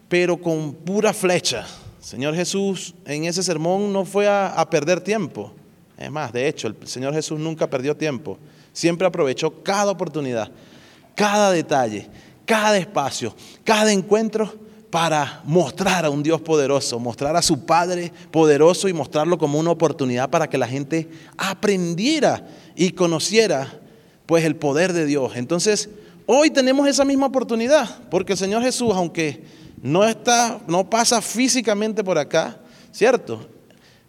[0.07, 1.67] pero con pura flecha,
[2.07, 5.51] Señor Jesús en ese sermón no fue a, perder tiempo.
[5.97, 8.37] Es más, de hecho, el Señor Jesús nunca perdió tiempo.
[8.71, 10.49] Siempre aprovechó cada oportunidad,
[11.15, 12.07] cada detalle,
[12.45, 14.55] cada espacio, cada encuentro
[14.89, 19.71] para mostrar a un Dios poderoso, mostrar a su Padre poderoso y mostrarlo como una
[19.71, 23.81] oportunidad para que la gente aprendiera y conociera
[24.25, 25.33] pues el poder de Dios.
[25.35, 25.89] Entonces,
[26.25, 32.03] hoy tenemos esa misma oportunidad, porque el Señor Jesús, aunque no está, no pasa físicamente
[32.03, 32.59] por acá,
[32.91, 33.47] ¿cierto?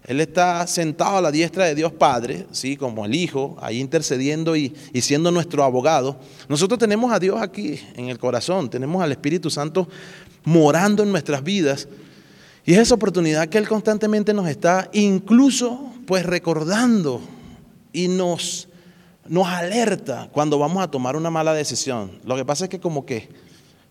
[0.05, 2.77] Él está sentado a la diestra de Dios Padre, ¿sí?
[2.79, 6.19] como el Hijo, ahí intercediendo y, y, siendo nuestro abogado.
[6.49, 9.87] Nosotros tenemos a Dios aquí en el corazón, tenemos al Espíritu Santo
[10.45, 11.89] morando en nuestras vidas.
[12.65, 17.21] Y es esa oportunidad que Él constantemente nos está incluso pues recordando
[17.93, 18.69] y nos,
[19.27, 22.19] nos alerta cuando vamos a tomar una mala decisión.
[22.25, 23.29] Lo que pasa es que como que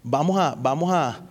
[0.02, 1.27] vamos a, vamos a,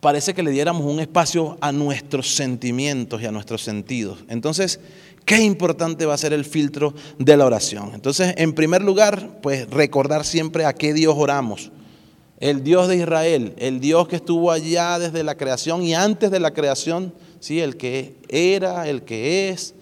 [0.00, 4.18] parece que le diéramos un espacio a nuestros sentimientos y a nuestros sentidos.
[4.28, 4.80] Entonces,
[5.24, 7.92] qué importante va a ser el filtro de la oración.
[7.94, 11.70] Entonces, en primer lugar, pues recordar siempre a qué Dios oramos.
[12.38, 16.40] El Dios de Israel, el Dios que estuvo allá desde la creación y antes de
[16.40, 17.60] la creación, ¿sí?
[17.60, 19.74] el que era, el que es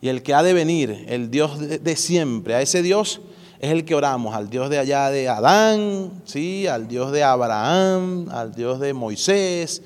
[0.00, 2.56] y el que ha de venir, el Dios de, de siempre.
[2.56, 3.20] A ese Dios
[3.62, 6.66] es el que oramos, al Dios de allá de Adán, ¿sí?
[6.66, 9.82] al Dios de Abraham, al Dios de Moisés,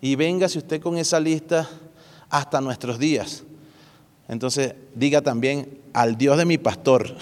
[0.00, 1.68] y véngase usted con esa lista
[2.30, 3.44] hasta nuestros días.
[4.28, 7.16] Entonces diga también al Dios de mi pastor,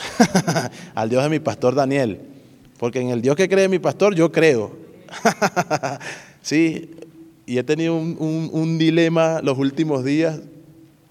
[0.94, 2.20] al Dios de mi pastor Daniel,
[2.78, 4.76] porque en el Dios que cree mi pastor yo creo.
[6.40, 6.88] sí,
[7.46, 10.38] y he tenido un, un dilema los últimos días,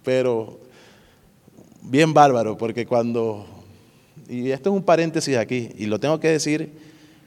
[0.05, 0.57] pero
[1.81, 3.54] bien bárbaro, porque cuando
[4.29, 6.71] y esto es un paréntesis aquí, y lo tengo que decir,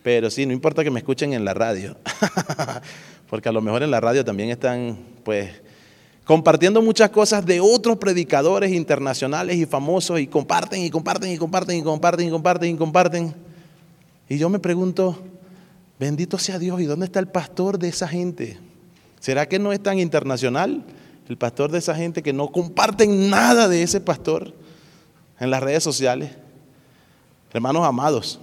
[0.02, 1.96] pero sí, no importa que me escuchen en la radio,
[3.28, 5.50] porque a lo mejor en la radio también están, pues,
[6.24, 11.76] compartiendo muchas cosas de otros predicadores internacionales y famosos, y comparten, y comparten, y comparten,
[11.76, 13.34] y comparten, y comparten, y comparten.
[14.28, 15.18] Y yo me pregunto,
[15.98, 18.58] bendito sea Dios, ¿y dónde está el pastor de esa gente?
[19.20, 20.84] ¿Será que no es tan internacional
[21.28, 24.54] el pastor de esa gente que no comparten nada de ese pastor
[25.40, 26.30] en las redes sociales?
[27.52, 28.38] Hermanos amados,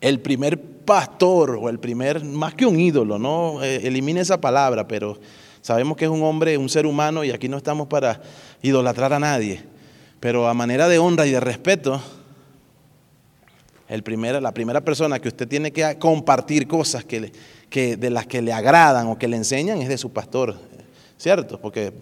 [0.00, 4.86] el primer pastor o el primer, más que un ídolo, no eh, elimine esa palabra,
[4.86, 5.18] pero
[5.62, 8.20] sabemos que es un hombre, un ser humano y aquí no estamos para
[8.62, 9.62] idolatrar a nadie,
[10.20, 12.00] pero a manera de honra y de respeto,
[13.88, 14.04] el
[14.42, 17.32] la primera persona que usted tiene que compartir cosas que,
[17.70, 20.56] que, de las que le agradan o que le enseñan es de su pastor,
[21.16, 21.58] ¿cierto?
[21.58, 21.94] Porque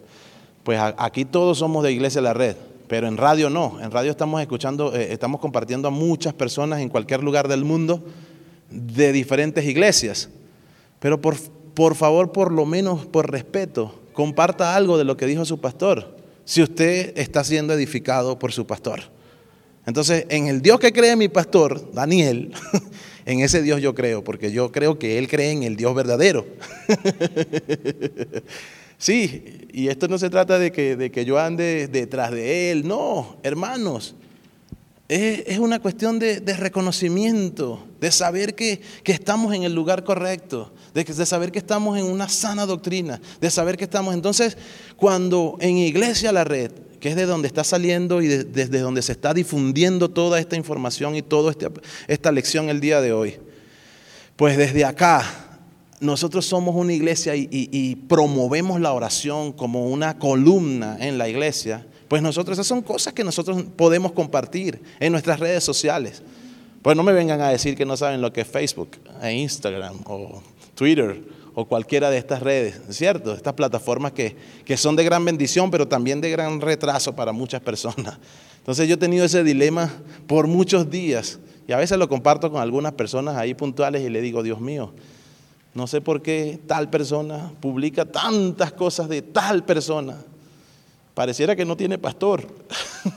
[0.64, 2.56] pues aquí todos somos de Iglesia La Red,
[2.88, 6.88] pero en radio no, en radio estamos escuchando, eh, estamos compartiendo a muchas personas en
[6.88, 8.04] cualquier lugar del mundo
[8.70, 10.28] de diferentes iglesias.
[10.98, 11.36] Pero por,
[11.74, 16.16] por favor, por lo menos por respeto, comparta algo de lo que dijo su pastor,
[16.44, 19.02] si usted está siendo edificado por su pastor.
[19.86, 22.52] Entonces, en el Dios que cree mi pastor, Daniel,
[23.24, 26.46] en ese Dios yo creo, porque yo creo que él cree en el Dios verdadero.
[28.98, 32.86] Sí, y esto no se trata de que, de que yo ande detrás de Él,
[32.86, 34.14] no, hermanos.
[35.08, 41.26] Es, una cuestión de, reconocimiento, de saber que, estamos en el lugar correcto, de, de,
[41.26, 44.14] saber que estamos en una sana doctrina, de saber que estamos.
[44.14, 44.56] Entonces,
[44.96, 49.12] cuando en Iglesia La Red, que es de donde está saliendo y desde donde se
[49.12, 51.70] está difundiendo toda esta información y toda esta,
[52.08, 53.36] esta lección el día de hoy,
[54.34, 55.45] pues desde acá
[56.00, 62.22] nosotros somos una iglesia y, promovemos la oración como una columna en la iglesia, pues
[62.22, 66.22] nosotros, esas son cosas que nosotros podemos compartir en nuestras redes sociales.
[66.82, 69.96] Pues no me vengan a decir que no saben lo que es Facebook, e Instagram
[70.04, 70.40] o
[70.74, 71.20] Twitter
[71.54, 73.32] o cualquiera de estas redes, ¿cierto?
[73.32, 77.62] Estas plataformas que, que son de gran bendición, pero también de gran retraso para muchas
[77.62, 78.18] personas.
[78.58, 79.90] Entonces yo he tenido ese dilema
[80.26, 84.20] por muchos días y a veces lo comparto con algunas personas ahí puntuales y le
[84.20, 84.92] digo, Dios mío,
[85.76, 90.16] no sé por qué tal persona publica tantas cosas de tal persona.
[91.12, 92.46] Pareciera que no tiene pastor.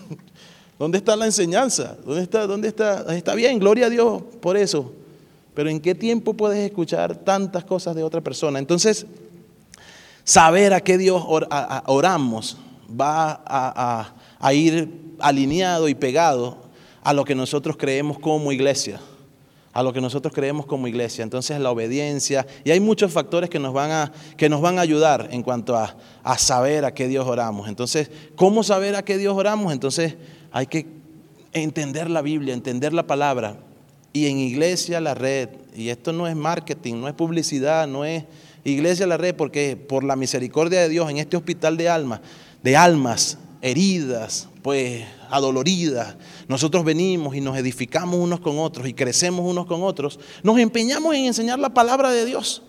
[0.77, 1.95] ¿Dónde está la enseñanza?
[2.05, 2.45] ¿Dónde está?
[2.45, 3.15] ¿Dónde está?
[3.15, 4.91] Está bien, gloria a Dios por eso.
[5.53, 8.59] Pero ¿en qué tiempo puedes escuchar tantas cosas de otra persona?
[8.59, 9.05] Entonces,
[10.25, 11.23] saber a qué Dios
[11.85, 12.57] oramos
[12.89, 16.57] va a, a ir alineado y pegado
[17.03, 18.99] a lo que nosotros creemos como iglesia
[19.73, 21.23] a lo que nosotros creemos como iglesia.
[21.23, 24.81] Entonces la obediencia, y hay muchos factores que nos van a, que nos van a
[24.81, 27.67] ayudar en cuanto a, a saber a qué Dios oramos.
[27.67, 29.71] Entonces, ¿cómo saber a qué Dios oramos?
[29.73, 30.15] Entonces
[30.51, 30.87] hay que
[31.53, 33.57] entender la Biblia, entender la palabra.
[34.11, 38.23] Y en iglesia la red, y esto no es marketing, no es publicidad, no es
[38.63, 42.21] iglesia la red, porque por la misericordia de Dios en este hospital de almas,
[42.63, 46.15] de almas heridas, pues adoloridas,
[46.47, 51.15] nosotros venimos y nos edificamos unos con otros y crecemos unos con otros, nos empeñamos
[51.15, 52.63] en enseñar la palabra de Dios.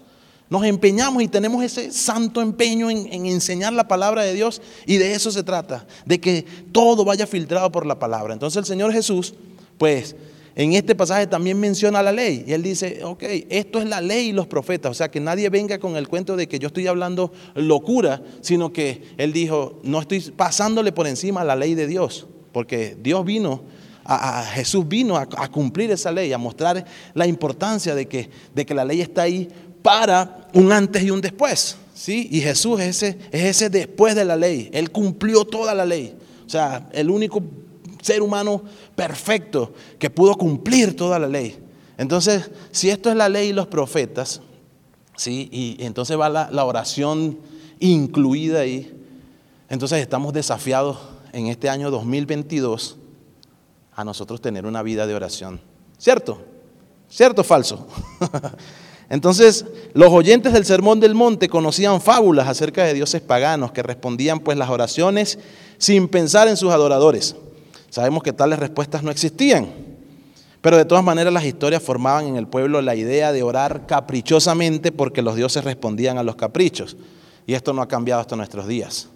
[0.49, 4.97] Nos empeñamos y tenemos ese santo empeño en, en, enseñar la palabra de Dios y
[4.97, 8.33] de eso se trata, de que todo vaya filtrado por la palabra.
[8.33, 9.35] Entonces el Señor Jesús,
[9.79, 10.17] pues
[10.57, 14.29] en este pasaje también menciona la ley y él dice, ok, esto es la ley
[14.29, 16.87] y los profetas, o sea que nadie venga con el cuento de que yo estoy
[16.87, 22.27] hablando locura, sino que él dijo, no estoy pasándole por encima la ley de Dios,
[22.53, 23.63] porque Dios vino,
[24.05, 26.85] a, Jesús vino a, cumplir esa ley, a mostrar
[27.15, 29.49] la importancia de que, de que la ley está ahí
[29.83, 31.77] para un antes y un después.
[31.95, 32.29] ¿sí?
[32.31, 36.17] Y Jesús es ese, es ese después de la ley, Él cumplió toda la ley.
[36.47, 37.43] O sea, el único
[38.03, 38.63] ser humano
[38.97, 41.59] perfecto que pudo cumplir toda la ley.
[41.99, 44.41] Entonces, si esto es la ley y los profetas,
[45.17, 45.49] ¿sí?
[45.53, 47.39] y entonces va la, la oración
[47.79, 48.91] incluida ahí,
[49.69, 50.99] entonces estamos desafiados
[51.33, 52.97] en este año 2022
[53.95, 55.61] a nosotros tener una vida de oración.
[55.99, 56.41] ¿Cierto?
[57.09, 57.87] ¿Cierto o falso?
[59.11, 64.39] Entonces, los oyentes del Sermón del Monte conocían fábulas acerca de dioses paganos que respondían
[64.39, 65.39] pues las oraciones
[65.79, 67.35] sin pensar en sus adoradores.
[67.91, 69.67] Sabemos que tales respuestas no existían,
[70.61, 74.93] pero de todas maneras las historias formaban en el pueblo la idea de orar caprichosamente
[74.93, 76.97] porque los dioses respondían a los caprichos.
[77.47, 79.09] Y esto no ha cambiado hasta nuestros días.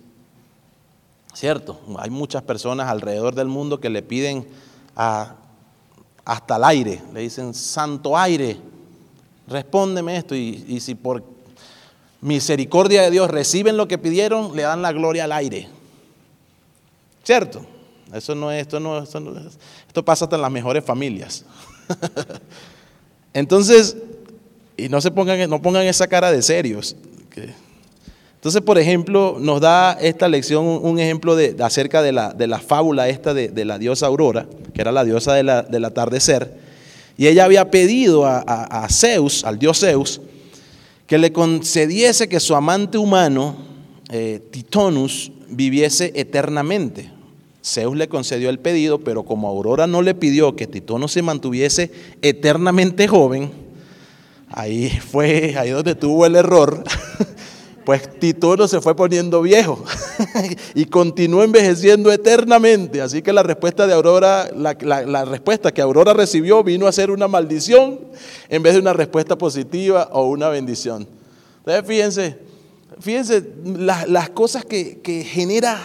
[1.35, 1.81] ¿Cierto?
[1.99, 4.47] Hay muchas personas alrededor del mundo que le piden
[4.94, 8.57] hasta el aire, le dicen, santo aire,
[9.49, 10.37] respóndeme esto.
[10.37, 11.25] Y, si por
[12.20, 15.68] misericordia de Dios reciben lo que pidieron, le dan la gloria al aire.
[17.25, 17.66] ¿Cierto?
[18.12, 21.44] Eso no es, esto no, esto pasa hasta en las mejores familias.
[23.35, 23.97] Entonces,
[24.77, 26.94] y no se pongan, no pongan esa cara de serios.
[28.44, 32.59] Entonces, por ejemplo, nos da esta lección un ejemplo de, acerca de la, de la,
[32.59, 36.54] fábula esta de, la diosa Aurora, que era la diosa del atardecer,
[37.16, 40.20] y ella había pedido a, Zeus, al dios Zeus,
[41.07, 43.57] que le concediese que su amante humano,
[44.11, 47.11] eh, Titonus, viviese eternamente.
[47.64, 51.90] Zeus le concedió el pedido, pero como Aurora no le pidió que Titono se mantuviese
[52.20, 53.52] eternamente joven,
[54.50, 56.85] ahí fue, ahí donde tuvo el error,
[57.85, 59.85] pues Titono se fue poniendo viejo
[60.75, 63.02] y continuó envejeciendo eternamente.
[63.02, 67.11] Así que la respuesta de Aurora, la, la, respuesta que Aurora recibió vino a ser
[67.11, 68.00] una maldición
[68.48, 71.06] en vez de una respuesta positiva o una bendición.
[71.58, 72.38] Entonces fíjense,
[73.00, 75.79] fíjense las cosas que, que genera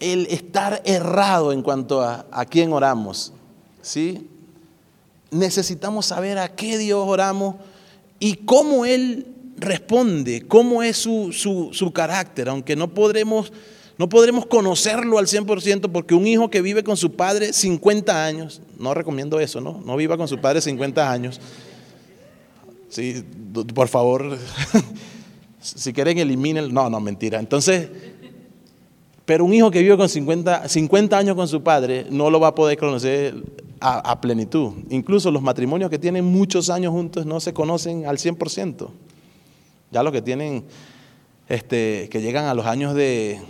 [0.00, 3.32] el estar errado en cuanto a, a quién oramos.
[3.80, 4.28] ¿sí?
[5.30, 7.56] Necesitamos saber a qué Dios oramos
[8.18, 9.26] y cómo Él
[9.58, 13.52] responde, cómo es su, su, carácter, aunque no podremos,
[13.96, 18.62] no podremos conocerlo al 100% porque un hijo que vive con su padre 50 años,
[18.78, 19.80] no recomiendo eso, ¿no?
[19.84, 21.40] No viva con su padre 50 años.
[22.88, 23.24] Sí,
[23.74, 24.38] por favor,
[25.60, 27.38] si quieren eliminen, no, no, mentira.
[27.38, 27.88] Entonces,
[29.26, 32.48] Pero un hijo que vive con 50, 50 años con su padre no lo va
[32.48, 33.34] a poder conocer
[33.80, 34.72] a, plenitud.
[34.90, 38.88] Incluso los matrimonios que tienen muchos años juntos no se conocen al 100%.
[39.90, 40.64] Ya los que tienen,
[41.48, 43.40] este, que llegan a los años de,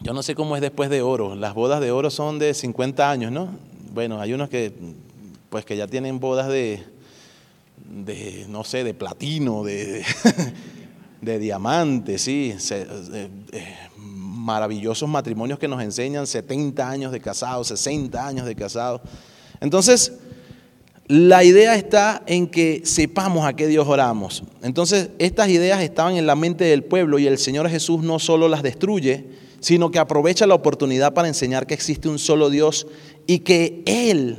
[0.00, 3.10] yo no sé cómo es después de oro, las bodas de oro son de 50
[3.10, 3.50] años, ¿no?
[3.92, 4.72] Bueno, hay unos que,
[5.50, 6.82] pues que ya tienen bodas de,
[7.88, 10.04] de no sé, de platino, de,
[11.20, 13.28] de, diamante, sí, eh,
[13.96, 19.02] maravillosos matrimonios que nos enseñan 70 años de casados, 60 años de casados.
[19.60, 20.12] Entonces,
[21.12, 24.44] la idea está en que sepamos a qué Dios oramos.
[24.62, 28.48] Entonces, estas ideas estaban en la mente del pueblo y el Señor Jesús no solo
[28.48, 29.26] las destruye,
[29.60, 32.86] sino que aprovecha la oportunidad para enseñar que existe un solo Dios
[33.26, 34.38] y que Él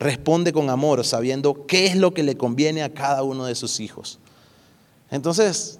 [0.00, 3.78] responde con amor, sabiendo qué es lo que le conviene a cada uno de sus
[3.78, 4.18] hijos.
[5.12, 5.78] Entonces,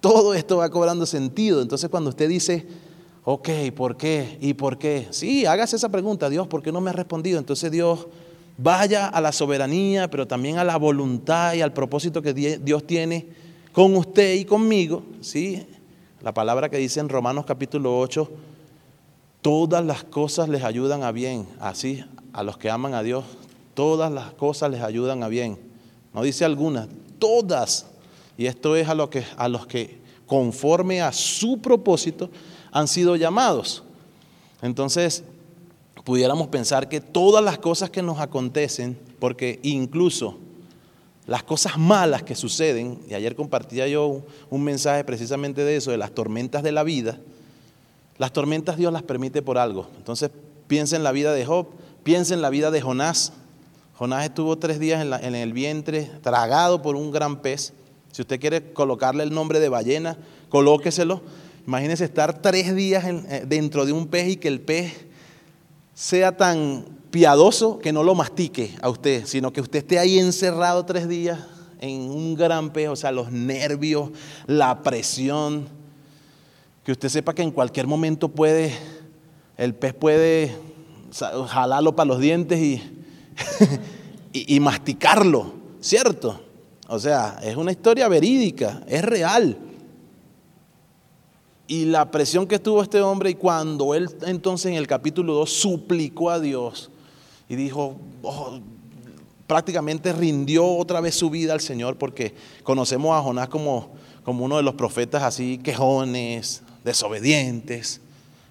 [0.00, 1.60] todo esto va cobrando sentido.
[1.60, 2.66] Entonces cuando usted dice,
[3.24, 4.38] ok, ¿por qué?
[4.40, 5.08] ¿Y por qué?
[5.10, 7.38] Sí, hágase esa pregunta, Dios, ¿por qué no me ha respondido?
[7.38, 8.06] Entonces Dios
[8.58, 13.26] vaya a la soberanía, pero también a la voluntad y al propósito que Dios tiene
[13.72, 15.02] con usted y conmigo.
[15.20, 15.66] ¿sí?
[16.20, 18.30] La palabra que dice en Romanos capítulo 8,
[19.40, 21.46] todas las cosas les ayudan a bien.
[21.60, 23.24] Así, a los que aman a Dios,
[23.74, 25.58] todas las cosas les ayudan a bien.
[26.14, 26.88] No dice algunas,
[27.18, 27.86] todas
[28.36, 32.30] y esto es a, que, a los que conforme a su propósito
[32.70, 33.82] han sido llamados.
[34.62, 35.24] Entonces,
[36.04, 40.38] pudiéramos pensar que todas las cosas que nos acontecen, porque incluso
[41.26, 45.96] las cosas malas que suceden, y ayer compartía yo un mensaje precisamente de eso, de
[45.96, 47.18] las tormentas de la vida,
[48.18, 49.88] las tormentas Dios las permite por algo.
[49.96, 50.30] Entonces,
[50.66, 51.68] piensa en la vida de Job,
[52.02, 53.32] piensa en la vida de Jonás.
[53.96, 57.72] Jonás estuvo tres días en, el vientre, tragado por un gran pez.
[58.10, 61.22] Si usted quiere colocarle el nombre de ballena, colóqueselo.
[61.66, 65.06] Imagínese estar tres días eh, dentro de un pez y que el pez
[65.94, 70.84] sea tan piadoso que no lo mastique a usted, sino que usted esté ahí encerrado
[70.84, 71.38] tres días
[71.80, 74.10] en un gran pez, o sea, los nervios,
[74.46, 75.68] la presión,
[76.84, 78.72] que usted sepa que en cualquier momento puede,
[79.56, 80.56] el pez puede
[81.48, 82.58] jalarlo para los dientes
[84.32, 86.40] y, y masticarlo, ¿cierto?
[86.88, 89.56] O sea, es una historia verídica, es real.
[91.66, 95.50] Y la presión que tuvo este hombre y cuando él entonces en el capítulo 2
[95.50, 96.90] suplicó a Dios
[97.48, 98.58] y dijo, oh,
[99.46, 103.90] prácticamente rindió otra vez su vida al Señor porque conocemos a Jonás como,
[104.24, 108.00] como uno de los profetas así quejones, desobedientes.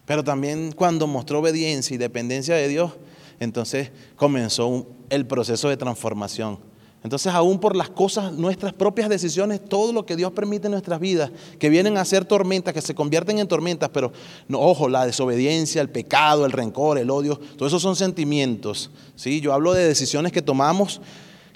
[0.06, 2.92] Pero también cuando mostró obediencia y dependencia de Dios,
[3.40, 6.60] entonces comenzó el proceso de transformación.
[7.04, 11.00] Entonces, aún por las cosas, nuestras propias decisiones, todo lo que Dios permite en nuestras
[11.00, 14.12] vidas, que vienen a ser tormentas, que se convierten en tormentas, pero
[14.48, 18.92] no, ojo, la desobediencia, el pecado, el rencor, el odio, todos esos son sentimientos.
[19.16, 19.42] ¿sí?
[19.42, 21.02] Yo hablo de decisiones que tomamos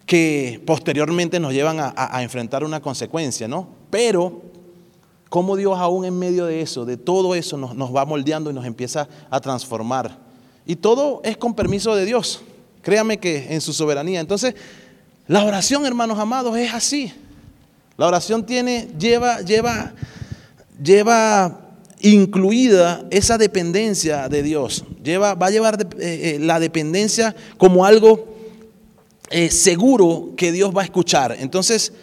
[0.08, 3.68] que posteriormente nos llevan a, enfrentar una consecuencia, ¿no?
[3.89, 4.41] Pero,
[5.30, 8.54] cómo Dios aún en medio de eso, de todo eso, nos, nos va moldeando y
[8.54, 10.18] nos empieza a transformar.
[10.66, 12.41] Y todo es con permiso de Dios.
[12.84, 14.20] Créame que en su soberanía.
[14.20, 14.54] Entonces,
[15.28, 17.11] la oración, hermanos amados, es así.
[17.97, 19.93] La oración tiene, lleva, lleva,
[20.82, 21.61] lleva
[22.01, 24.84] incluida esa dependencia de Dios.
[25.03, 25.88] Lleva, va a llevar eh,
[26.36, 28.28] eh, la dependencia como algo
[29.32, 31.36] eh, seguro que Dios va a escuchar.
[31.39, 31.93] Entonces,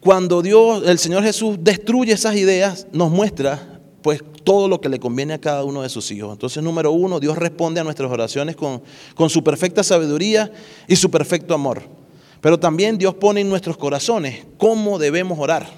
[0.00, 5.00] cuando Dios, el Señor Jesús destruye esas ideas, nos muestra pues todo lo que le
[5.00, 6.32] conviene a cada uno de sus hijos.
[6.32, 8.82] Entonces, número uno, Dios responde a nuestras oraciones con,
[9.14, 10.52] con su perfecta sabiduría
[10.86, 11.99] y su perfecto amor.
[12.40, 15.68] Pero también Dios pone en nuestros corazones cómo debemos orar.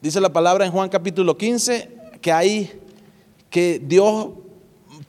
[0.00, 2.72] Dice la palabra en Juan capítulo 15 que hay
[3.48, 4.28] que Dios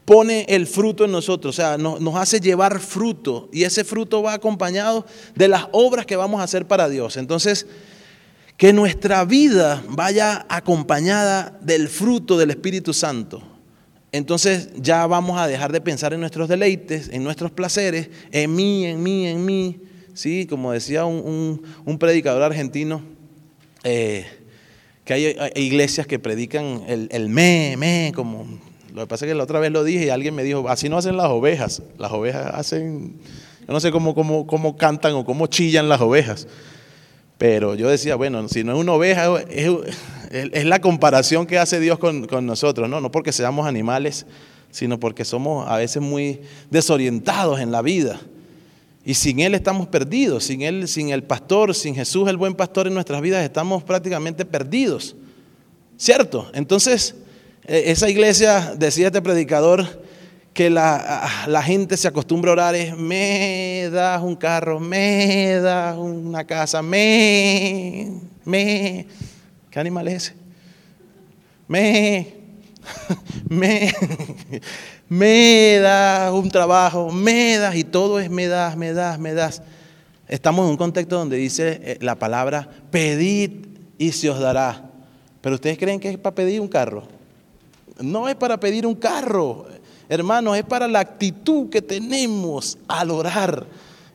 [0.06, 4.34] pone el fruto en nosotros, o sea, nos, hace llevar fruto y ese fruto va
[4.34, 5.06] acompañado
[5.36, 7.18] de las obras que vamos a hacer para Dios.
[7.18, 7.66] Entonces,
[8.58, 13.53] que nuestra vida vaya acompañada del fruto del Espíritu Santo
[14.14, 18.86] entonces ya vamos a dejar de pensar en nuestros deleites, en nuestros placeres, en mí,
[18.86, 19.82] en mí, en mí.
[20.14, 21.60] Sí, como decía un,
[22.00, 23.02] predicador argentino,
[23.84, 24.28] eh,
[25.04, 28.46] que hay, iglesias que predican el, me, me, como...
[28.94, 30.88] Lo que pasa es que la otra vez lo dije y alguien me dijo, así
[30.88, 31.82] no hacen las ovejas.
[31.98, 33.16] Las ovejas hacen,
[33.68, 36.48] yo no sé cómo, cómo, cómo cantan o cómo chillan las ovejas.
[37.40, 39.72] Pero yo decía, bueno, si no es una oveja, es,
[40.34, 43.00] es la comparación que hace Dios con, nosotros, ¿no?
[43.00, 44.26] No porque seamos animales,
[44.72, 48.20] sino porque somos a veces muy desorientados en la vida.
[49.06, 52.88] Y sin Él estamos perdidos, sin Él, sin el pastor, sin Jesús el buen pastor
[52.88, 55.16] en nuestras vidas estamos prácticamente perdidos.
[55.98, 56.50] ¿Cierto?
[56.56, 57.16] Entonces,
[57.66, 60.04] e, esa iglesia, decía este predicador,
[60.52, 65.98] que la, la, gente se acostumbra a orar es, me das un carro, me das
[65.98, 69.08] una casa, me, me.
[69.74, 70.36] ¿Qué animal es ese?
[71.68, 72.32] Me,
[73.50, 73.92] me,
[75.10, 79.64] me das un trabajo, me das, y todo es me das, me das, me das.
[80.28, 83.66] Estamos en un contexto donde dice eh, la palabra pedid
[83.98, 84.92] y se os dará.
[85.42, 87.08] Pero ustedes creen que es para pedir un carro.
[88.00, 89.66] No es para pedir un carro,
[90.08, 93.66] hermanos, es para la actitud que tenemos al orar.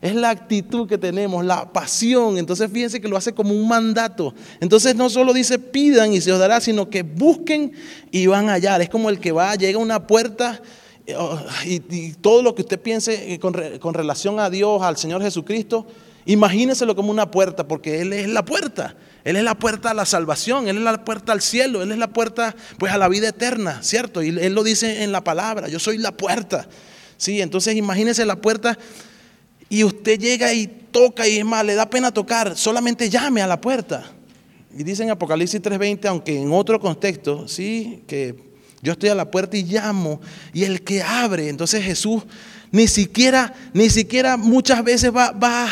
[0.01, 2.39] Es la actitud que tenemos, la pasión.
[2.39, 4.33] Entonces fíjense que lo hace como un mandato.
[4.61, 7.73] Entonces no solo dice pidan y se os dará, sino que busquen
[8.13, 8.81] y van a hallar.
[8.81, 10.63] Es como el que va, llega a una puerta
[11.17, 15.85] oh, y, todo lo que usted piense eh, con, relación a Dios, al Señor Jesucristo,
[16.27, 18.95] imagíneselo como una puerta, porque Él es la puerta.
[19.25, 21.99] Él es la puerta a la salvación, Él es la puerta al cielo, Él es
[21.99, 24.23] la puerta pues a la vida eterna, ¿cierto?
[24.23, 26.69] Y Él lo dice en la palabra, yo soy la puerta.
[27.17, 28.79] Sí, entonces imagínese la puerta
[29.69, 33.47] y usted llega y toca y es más, le da pena tocar, solamente llame a
[33.47, 34.11] la puerta.
[34.77, 38.35] Y dice en Apocalipsis 3:20, aunque en otro contexto, sí, que
[38.83, 40.21] yo estoy a la puerta y llamo
[40.53, 42.23] y el que abre, entonces Jesús
[42.71, 45.69] ni siquiera, ni siquiera muchas veces va, va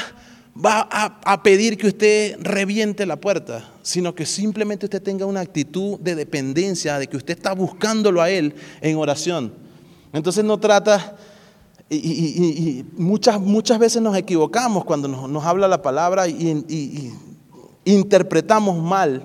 [0.64, 5.98] va a, pedir que usted reviente la puerta, sino que simplemente usted tenga una actitud
[6.00, 9.52] de dependencia, de que usted está buscándolo a Él en oración.
[10.12, 11.16] Entonces no trata,
[11.88, 17.12] y, muchas, muchas veces nos equivocamos cuando nos, habla la palabra y,
[17.84, 19.24] interpretamos mal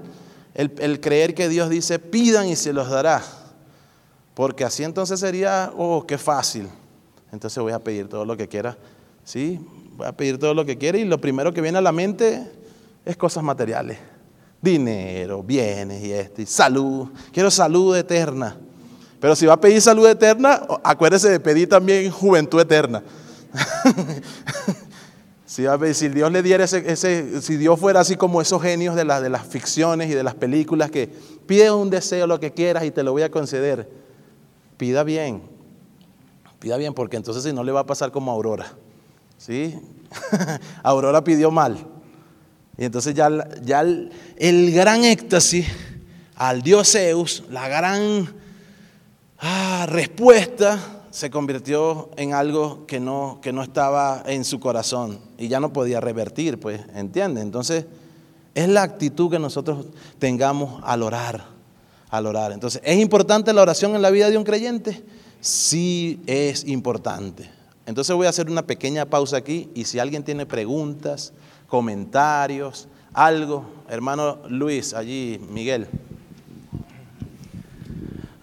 [0.53, 3.23] el, creer que Dios dice, pidan y se los dará.
[4.35, 6.67] Porque así entonces sería, oh, qué fácil.
[7.31, 8.77] Entonces voy a pedir todo lo que quiera.
[9.23, 9.59] ¿Sí?
[9.97, 12.51] Voy a pedir todo lo que quiere y lo primero que viene a la mente
[13.05, 13.97] es cosas materiales.
[14.61, 17.09] Dinero, bienes y esto, y salud.
[17.31, 18.57] Quiero salud eterna.
[19.21, 23.03] Pero si va a pedir salud eterna, acuérdese de pedir también juventud eterna.
[25.45, 29.29] si, si, Dios le diera ese, si Dios fuera así como esos genios de, de
[29.29, 31.07] las ficciones y de las películas que
[31.45, 33.87] pide un deseo, lo que quieras y te lo voy a conceder,
[34.77, 35.43] pida bien,
[36.59, 38.73] pida bien porque entonces si no le va a pasar como a Aurora.
[39.37, 39.77] ¿sí?
[40.83, 41.77] Aurora pidió mal.
[42.75, 43.29] Y entonces ya,
[43.61, 45.67] ya el, gran éxtasis
[46.35, 48.40] al dios Zeus, la gran
[49.41, 55.49] ah, respuesta, se convirtió en algo que no, que no estaba en su corazón y
[55.49, 57.41] ya no podía revertir, pues, ¿entiende?
[57.41, 57.85] Entonces,
[58.55, 59.87] es la actitud que nosotros
[60.19, 61.45] tengamos al orar,
[62.09, 62.51] al orar.
[62.51, 65.03] Entonces, ¿es importante la oración en la vida de un creyente?
[65.41, 67.49] Sí es importante.
[67.85, 71.33] Entonces voy a hacer una pequeña pausa aquí y si alguien tiene preguntas,
[71.67, 75.87] comentarios, algo, hermano Luis, allí, Miguel.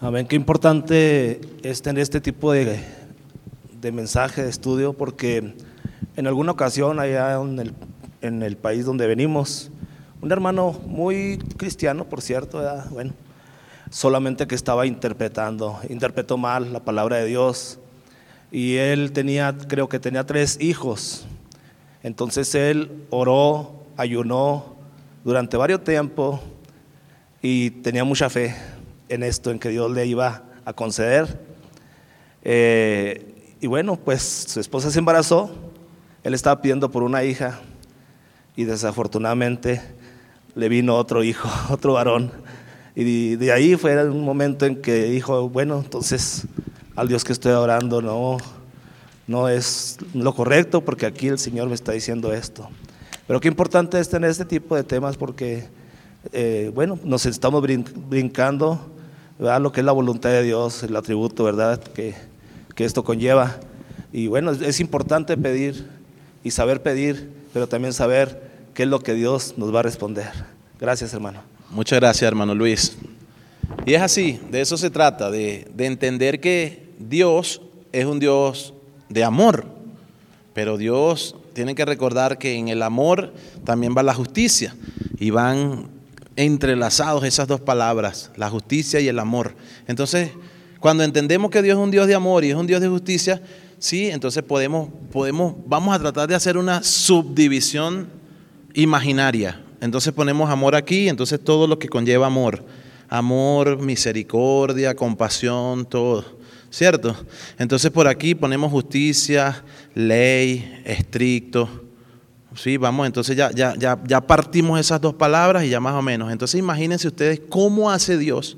[0.00, 2.78] Amén, qué importante es tener este tipo de,
[3.80, 5.54] de mensaje, de estudio, porque
[6.14, 7.74] en alguna ocasión allá en el,
[8.22, 9.72] en el país donde venimos,
[10.22, 13.12] un hermano muy cristiano, por cierto, bueno,
[13.90, 17.80] solamente que estaba interpretando, interpretó mal la palabra de Dios.
[18.52, 21.26] Y él tenía, creo que tenía tres hijos.
[22.04, 24.76] Entonces él oró, ayunó
[25.24, 26.38] durante varios tiempos
[27.42, 28.54] y tenía mucha fe
[29.08, 31.40] en esto, en que Dios le iba a conceder.
[32.42, 35.50] Eh, y bueno, pues su esposa se embarazó,
[36.22, 37.60] él estaba pidiendo por una hija
[38.56, 39.82] y desafortunadamente
[40.54, 42.32] le vino otro hijo, otro varón.
[42.94, 46.46] Y de ahí fue un momento en que dijo, bueno, entonces
[46.96, 48.38] al Dios que estoy orando, no,
[49.28, 52.68] no es lo correcto porque aquí el Señor me está diciendo esto.
[53.28, 55.68] Pero qué importante es tener este tipo de temas porque,
[56.32, 58.97] eh, bueno, nos estamos brincando
[59.40, 62.14] a lo que es la voluntad de Dios, el atributo, ¿verdad?, que,
[62.74, 63.56] que esto conlleva.
[64.12, 65.86] Y bueno, es importante pedir
[66.42, 70.30] y saber pedir, pero también saber qué es lo que Dios nos va a responder.
[70.80, 71.42] Gracias, hermano.
[71.70, 72.96] Muchas gracias, hermano Luis.
[73.84, 77.60] Y es así, de eso se trata, de, de entender que Dios
[77.92, 78.74] es un Dios
[79.08, 79.66] de amor,
[80.54, 83.32] pero Dios tiene que recordar que en el amor
[83.64, 84.74] también va la justicia
[85.18, 85.97] y van
[86.38, 89.56] entrelazados esas dos palabras, la justicia y el amor.
[89.88, 90.30] Entonces,
[90.78, 93.42] cuando entendemos que Dios es un Dios de amor y es un Dios de justicia,
[93.80, 98.08] sí, entonces podemos, podemos, vamos a tratar de hacer una subdivisión
[98.74, 99.60] imaginaria.
[99.80, 102.64] Entonces ponemos amor aquí, entonces todo lo que conlleva amor,
[103.08, 106.38] amor, misericordia, compasión, todo.
[106.70, 107.16] ¿cierto?
[107.58, 109.64] Entonces por aquí ponemos justicia,
[109.94, 111.87] ley, estricto,
[112.60, 116.02] Sí, vamos, entonces ya, ya, ya, ya partimos esas dos palabras y ya más o
[116.02, 116.32] menos.
[116.32, 118.56] Entonces imagínense ustedes cómo hace Dios,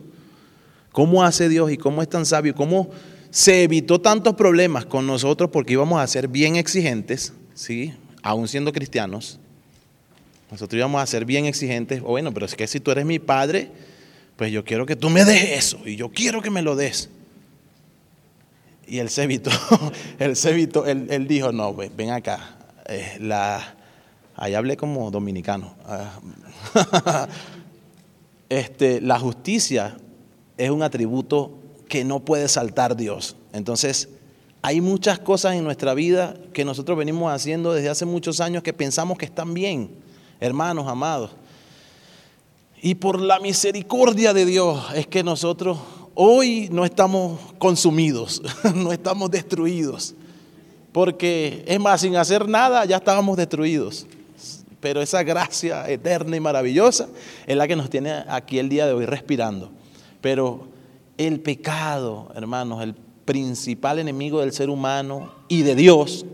[0.91, 2.89] cómo hace Dios y cómo es tan sabio, cómo
[3.31, 7.93] se evitó tantos problemas con nosotros porque íbamos a ser bien exigentes, ¿sí?
[8.23, 9.39] Aún siendo cristianos.
[10.51, 12.01] Nosotros íbamos a ser bien exigentes.
[12.01, 13.71] bueno, pero es que si tú eres mi padre,
[14.37, 17.11] pues yo quiero que tú me des eso y yo quiero que me lo des.
[18.87, 19.51] Y él se evitó,
[20.19, 23.77] él evitó, él, dijo, no, ven acá, eh, la,
[24.37, 25.75] ahí hablé como dominicano.
[25.87, 27.29] Ah,
[28.49, 29.97] este, la justicia
[30.57, 31.59] es un atributo
[31.89, 33.37] que no puede saltar Dios.
[33.53, 34.09] Entonces,
[34.63, 38.73] hay muchas cosas en nuestra vida que nosotros venimos haciendo desde hace muchos años que
[38.73, 39.91] pensamos que están bien,
[40.39, 41.31] hermanos amados.
[42.83, 45.79] Y por la misericordia de Dios es que nosotros
[46.15, 48.43] hoy no estamos consumidos,
[48.75, 50.15] no estamos destruidos.
[50.93, 54.07] Porque es más, sin hacer nada ya estábamos destruidos.
[54.81, 57.09] Pero esa gracia eterna y maravillosa
[57.47, 59.71] es la que nos tiene aquí el día de hoy respirando.
[60.21, 60.69] Pero
[61.19, 66.25] el pecado, hermanos, el principal enemigo del ser humano y de Dios,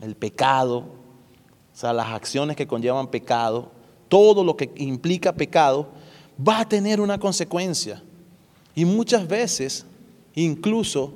[0.00, 3.70] el pecado, o sea, las acciones que conllevan pecado,
[4.08, 5.88] todo lo que implica pecado,
[6.46, 8.02] va a tener una consecuencia.
[8.74, 9.84] Y muchas veces,
[10.34, 11.12] incluso,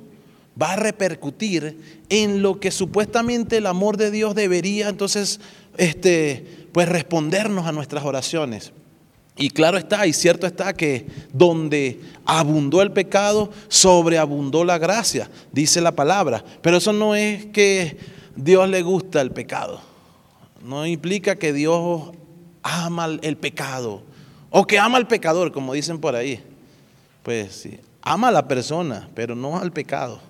[0.61, 5.39] va a repercutir en lo que supuestamente el amor de Dios debería entonces
[5.77, 8.71] este, pues respondernos a nuestras oraciones.
[9.37, 15.81] Y claro está, y cierto está que donde abundó el pecado, sobreabundó la gracia, dice
[15.81, 16.43] la palabra.
[16.61, 17.97] Pero eso no es que
[18.37, 19.81] Dios le gusta el pecado.
[20.63, 22.11] No implica que Dios
[22.63, 24.03] ama el pecado
[24.49, 26.41] o que ama al pecador, como dicen por ahí.
[27.23, 30.21] Pues sí, ama a la persona, pero no al pecado.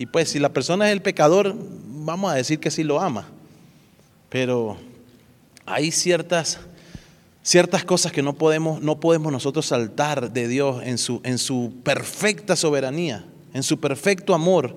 [0.00, 1.54] Y pues si la persona es el pecador,
[1.88, 3.28] vamos a decir que sí lo ama.
[4.30, 4.78] Pero
[5.66, 6.58] hay ciertas
[7.42, 11.74] ciertas cosas que no podemos, no podemos nosotros saltar de Dios en su, en su
[11.82, 14.74] perfecta soberanía, en su perfecto amor.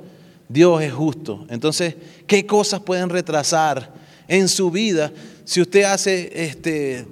[0.49, 1.45] Dios es justo.
[1.49, 1.95] Entonces,
[2.27, 3.93] ¿qué cosas pueden retrasar
[4.27, 5.13] en su vida
[5.45, 7.05] si usted hace, este,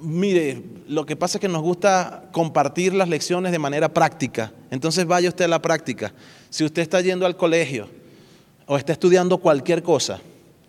[0.00, 4.52] mire, lo que pasa es que nos gusta compartir las lecciones de manera práctica.
[4.70, 6.12] Entonces vaya usted a la práctica.
[6.50, 7.88] Si usted está yendo al colegio
[8.66, 10.20] o está estudiando cualquier cosa,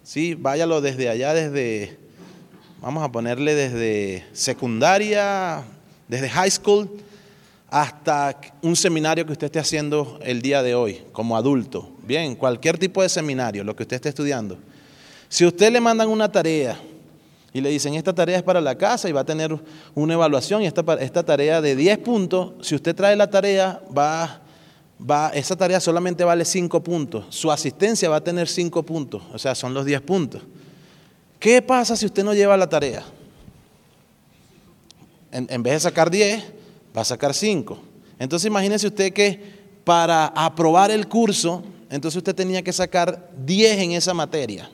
[0.04, 0.34] ¿sí?
[0.34, 1.98] váyalo desde allá, desde
[2.82, 5.64] vamos a ponerle desde secundaria,
[6.08, 6.90] desde high school,
[7.70, 11.92] hasta un seminario que usted esté haciendo el día de hoy como adulto.
[12.04, 14.58] Bien, cualquier tipo de seminario, lo que usted esté estudiando.
[15.28, 16.80] Si usted le mandan una tarea
[17.54, 19.58] y le dicen, esta tarea es para la casa y va a tener
[19.96, 24.42] una evaluación y esta, esta tarea de 10 puntos, si usted trae la tarea, va,
[25.00, 27.26] va, esa tarea solamente vale 5 puntos.
[27.30, 30.42] Su asistencia va a tener 5 puntos, o sea, son los 10 puntos.
[31.40, 33.04] ¿Qué pasa si usted no lleva la tarea?
[35.32, 36.44] En, vez de sacar 10,
[36.96, 37.80] va a sacar 5.
[38.20, 43.92] Entonces imagínese usted que para aprobar el curso, entonces usted tenía que sacar 10 en
[43.94, 44.70] esa materia.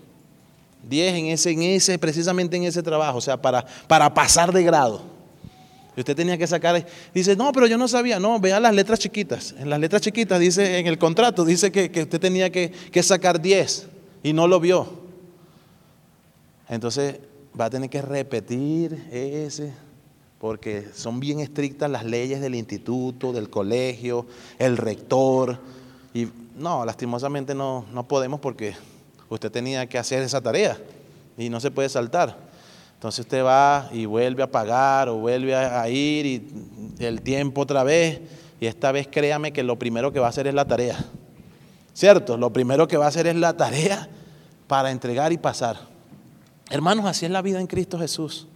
[0.89, 4.63] 10 en ese, en ese, precisamente en ese trabajo, o sea, para, para pasar de
[4.63, 5.01] grado.
[5.95, 8.99] Y usted tenía que sacar, dice, no, pero yo no sabía, no, vea las letras
[8.99, 9.55] chiquitas.
[9.57, 13.41] En las letras chiquitas dice, en el contrato, dice que, usted tenía que, que sacar
[13.41, 13.87] 10
[14.23, 14.87] y no lo vio.
[16.67, 17.17] Entonces
[17.59, 19.71] va a tener que repetir ese,
[20.39, 24.25] porque son bien estrictas las leyes del instituto, del colegio,
[24.59, 25.59] el rector.
[26.13, 26.27] Y
[26.57, 28.75] no, lastimosamente no, no podemos porque
[29.29, 30.77] usted tenía que hacer esa tarea
[31.37, 32.37] y no se puede saltar.
[32.93, 36.47] Entonces usted va y vuelve a pagar o vuelve a ir y
[36.99, 38.21] el tiempo otra vez.
[38.59, 40.97] Y esta vez créame que lo primero que va a hacer es la tarea.
[41.93, 42.37] ¿Cierto?
[42.37, 44.09] Lo primero que va a hacer es la tarea
[44.67, 45.77] para entregar y pasar.
[46.69, 48.47] Hermanos, así es la vida en Cristo Jesús.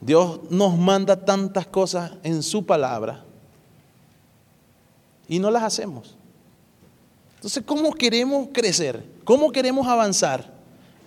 [0.00, 3.24] Dios nos manda tantas cosas en su palabra
[5.28, 6.16] y no las hacemos.
[7.36, 9.13] Entonces, ¿cómo queremos crecer?
[9.24, 10.52] ¿Cómo queremos avanzar?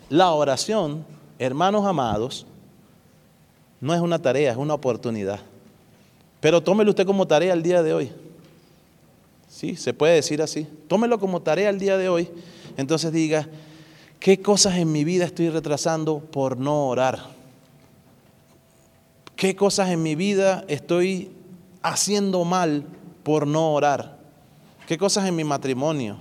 [0.10, 1.06] La oración,
[1.40, 2.46] hermanos amados,
[3.80, 5.40] no es una tarea, es una oportunidad.
[6.40, 8.12] Pero tómelo usted como tarea el día de hoy.
[9.48, 10.68] Sí, se puede decir así.
[10.88, 12.30] Tómelo como tarea el día de hoy.
[12.78, 13.48] Entonces diga,
[14.20, 17.20] ¿Qué cosas en mi vida estoy retrasando por no orar?
[19.36, 21.32] ¿Qué cosas en mi vida estoy
[21.84, 22.86] haciendo mal
[23.24, 24.18] por no orar?
[24.88, 26.18] ¿Qué cosas en mi matrimonio?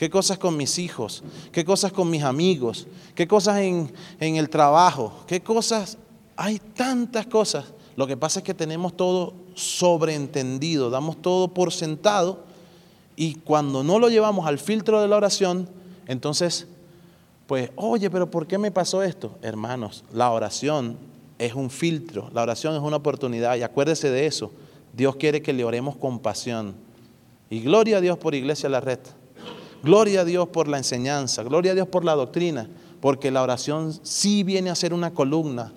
[0.00, 1.22] ¿Qué cosas con mis hijos?
[1.52, 2.86] ¿Qué cosas con mis amigos?
[3.14, 5.12] ¿Qué cosas en, el trabajo?
[5.26, 5.98] ¿Qué cosas?
[6.36, 7.66] Hay tantas cosas.
[7.96, 12.44] Lo que pasa es que tenemos todo sobreentendido, damos todo por sentado
[13.14, 15.68] y cuando no lo llevamos al filtro de la oración,
[16.06, 16.66] entonces
[17.46, 19.36] pues, oye, pero ¿por qué me pasó esto?
[19.42, 20.96] Hermanos, la oración
[21.38, 24.50] es un filtro, la oración es una oportunidad y acuérdese de eso.
[24.94, 26.74] Dios quiere que le oremos con pasión.
[27.50, 29.00] Y gloria a Dios por Iglesia La Red.
[29.82, 31.42] Gloria a Dios por la enseñanza.
[31.42, 32.68] Gloria a Dios por la doctrina.
[33.00, 35.72] Porque la oración sí viene a ser una columna.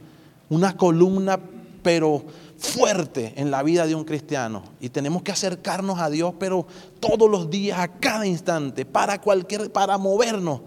[0.49, 1.39] Una columna,
[1.81, 2.23] pero
[2.57, 4.63] fuerte en la vida de un cristiano.
[4.79, 6.65] Y tenemos que acercarnos a Dios, pero
[6.99, 10.61] todos los días, a cada instante, para cualquier, para movernos,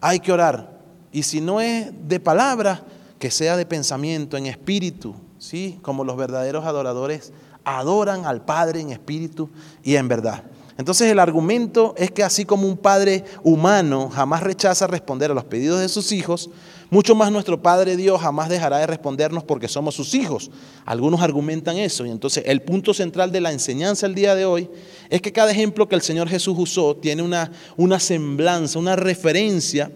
[0.00, 0.78] hay que orar.
[1.10, 2.82] Y si no es de palabra,
[3.18, 5.78] que sea de pensamiento, en espíritu, ¿sí?
[5.82, 7.32] Como los verdaderos adoradores
[7.64, 9.50] adoran al Padre en espíritu
[9.82, 10.44] y en verdad.
[10.78, 15.42] Entonces el argumento es que así como un padre humano jamás rechaza responder a los
[15.42, 16.50] pedidos de sus hijos,
[16.88, 20.52] mucho más nuestro Padre Dios jamás dejará de respondernos porque somos sus hijos.
[20.86, 24.70] Algunos argumentan eso y entonces el punto central de la enseñanza el día de hoy
[25.10, 29.90] es que cada ejemplo que el Señor Jesús usó tiene una, una semblanza, una referencia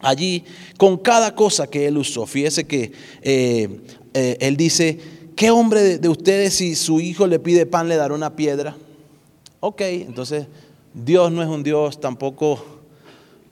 [0.00, 0.44] allí
[0.76, 2.26] con cada cosa que Él usó.
[2.26, 2.92] Fíjese que
[3.22, 3.80] eh,
[4.12, 4.98] eh, Él dice,
[5.34, 8.76] ¿qué hombre de ustedes si su hijo le pide pan le dará una piedra?
[9.60, 10.46] Ok, entonces
[10.94, 12.64] Dios no es un Dios tampoco,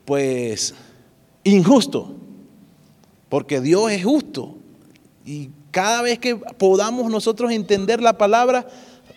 [0.05, 0.73] pues,
[1.43, 2.15] injusto,
[3.29, 4.57] porque Dios es justo.
[5.23, 8.67] Y cada vez que podamos nosotros entender la palabra,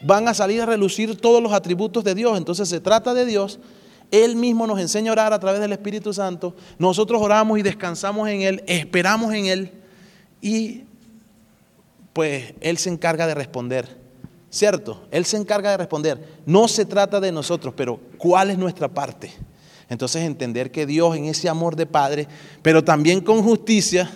[0.02, 2.36] van a salir a relucir todos los atributos de Dios.
[2.36, 3.58] Entonces se trata de Dios.
[4.10, 6.54] Él mismo nos enseña a orar a través del Espíritu Santo.
[6.78, 9.72] Nosotros oramos y descansamos en Él, esperamos en Él.
[10.42, 10.82] Y
[12.12, 14.01] pues Él se encarga de responder.
[14.52, 15.06] ¿Cierto?
[15.10, 16.22] Él se encarga de responder.
[16.44, 19.32] No se trata de nosotros, pero ¿cuál es nuestra parte?
[19.88, 22.28] Entonces entender que Dios en ese amor de Padre,
[22.60, 24.10] pero también con justicia,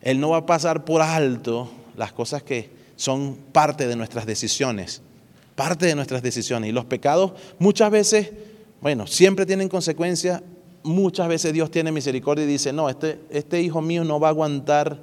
[0.00, 5.02] Él no va a pasar por alto las cosas que son parte de nuestras decisiones,
[5.54, 6.70] parte de nuestras decisiones.
[6.70, 8.30] Y los pecados muchas veces,
[8.80, 10.40] bueno, siempre tienen consecuencias.
[10.82, 14.30] Muchas veces Dios tiene misericordia y dice, no, este, este hijo mío no va a
[14.30, 14.98] aguantar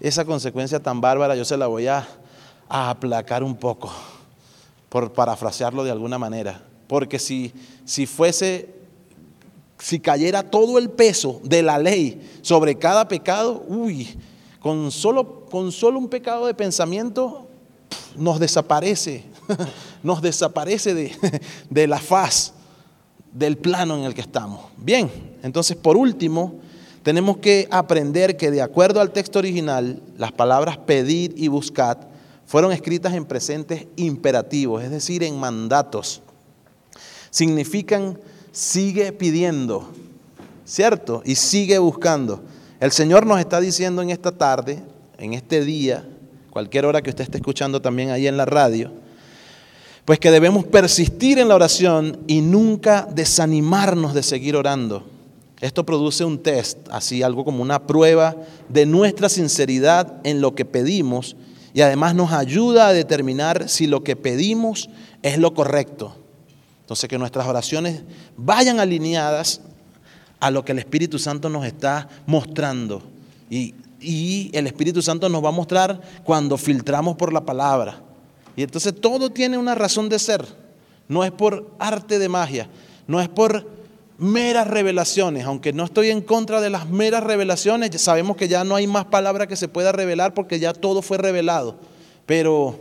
[0.00, 2.08] esa consecuencia tan bárbara, yo se la voy a
[2.68, 3.92] a aplacar un poco,
[4.88, 6.62] por parafrasearlo de alguna manera.
[6.86, 7.52] Porque si,
[7.84, 8.74] si fuese,
[9.78, 14.16] si cayera todo el peso de la ley sobre cada pecado, uy,
[14.60, 17.46] con solo, con solo un pecado de pensamiento
[18.16, 19.24] nos desaparece,
[20.02, 21.12] nos desaparece de,
[21.70, 22.52] de la faz
[23.32, 24.60] del plano en el que estamos.
[24.76, 25.10] Bien,
[25.42, 26.54] entonces por último,
[27.02, 32.15] tenemos que aprender que de acuerdo al texto original, las palabras pedir y buscar
[32.46, 36.22] fueron escritas en presentes imperativos, es decir, en mandatos.
[37.30, 38.18] Significan
[38.56, 39.90] sigue pidiendo,
[40.64, 41.22] ¿cierto?
[41.26, 42.40] Y sigue buscando.
[42.80, 44.82] El Señor nos está diciendo en esta tarde,
[45.18, 46.08] en este día,
[46.50, 48.90] cualquier hora que usted esté escuchando también ahí en la radio,
[50.06, 55.04] pues que debemos persistir en la oración y nunca desanimarnos de seguir orando.
[55.60, 58.36] Esto produce un test, así algo como una prueba
[58.68, 61.36] de nuestra sinceridad en lo que pedimos
[61.76, 64.88] y además nos ayuda a determinar si lo que pedimos
[65.22, 66.16] es lo correcto.
[66.80, 68.00] Entonces que nuestras oraciones
[68.34, 69.60] vayan alineadas
[70.40, 73.02] a lo que el Espíritu Santo nos está mostrando.
[73.50, 78.00] Y, y, el Espíritu Santo nos va a mostrar cuando filtramos por la palabra.
[78.56, 80.46] Y entonces todo tiene una razón de ser.
[81.08, 82.70] No es por arte de magia,
[83.06, 83.68] no es por
[84.18, 88.74] meras revelaciones, aunque no estoy en contra de las meras revelaciones, sabemos que ya no
[88.74, 91.76] hay más palabra que se pueda revelar porque ya todo fue revelado,
[92.24, 92.78] pero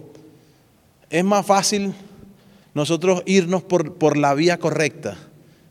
[1.09, 1.93] es más fácil
[2.73, 5.17] nosotros irnos por, por la vía correcta.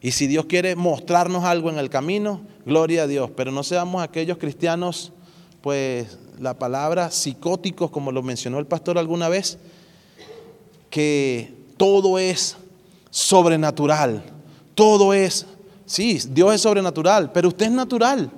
[0.01, 4.03] Y si Dios quiere mostrarnos algo en el camino, gloria a Dios, pero no seamos
[4.03, 5.13] aquellos cristianos,
[5.63, 9.59] pues la palabra psicóticos, como lo mencionó el pastor alguna vez,
[10.91, 12.57] que todo es
[13.11, 14.23] sobrenatural,
[14.75, 15.47] todo es
[15.87, 18.31] Sí, Dios es sobrenatural, pero usted es natural.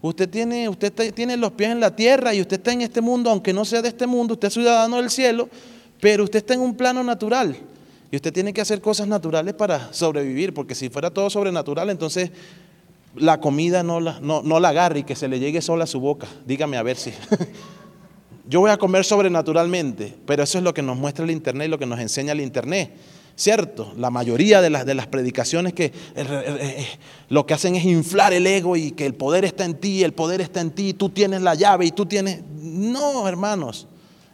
[0.00, 3.30] Usted tiene, usted tiene los pies en la tierra y usted está en este mundo,
[3.30, 5.48] aunque no sea de este mundo, usted es ciudadano del cielo,
[6.00, 7.56] pero usted está en un plano natural.
[8.10, 12.30] Y usted tiene que hacer cosas naturales para sobrevivir, porque si fuera todo sobrenatural, entonces
[13.16, 15.86] la comida no la, no, no la agarre y que se le llegue sola a
[15.86, 16.26] su boca.
[16.46, 17.12] Dígame a ver si.
[18.48, 21.70] Yo voy a comer sobrenaturalmente, pero eso es lo que nos muestra el Internet y
[21.70, 22.92] lo que nos enseña el Internet.
[23.38, 23.92] ¿Cierto?
[23.96, 26.86] La mayoría de las, de las predicaciones que eh, eh, eh,
[27.28, 30.12] lo que hacen es inflar el ego y que el poder está en ti, el
[30.12, 32.42] poder está en ti, tú tienes la llave y tú tienes...
[32.60, 33.86] No, hermanos,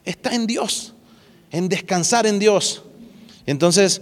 [0.07, 0.95] está en Dios,
[1.51, 2.83] en descansar en Dios.
[3.45, 4.01] Entonces,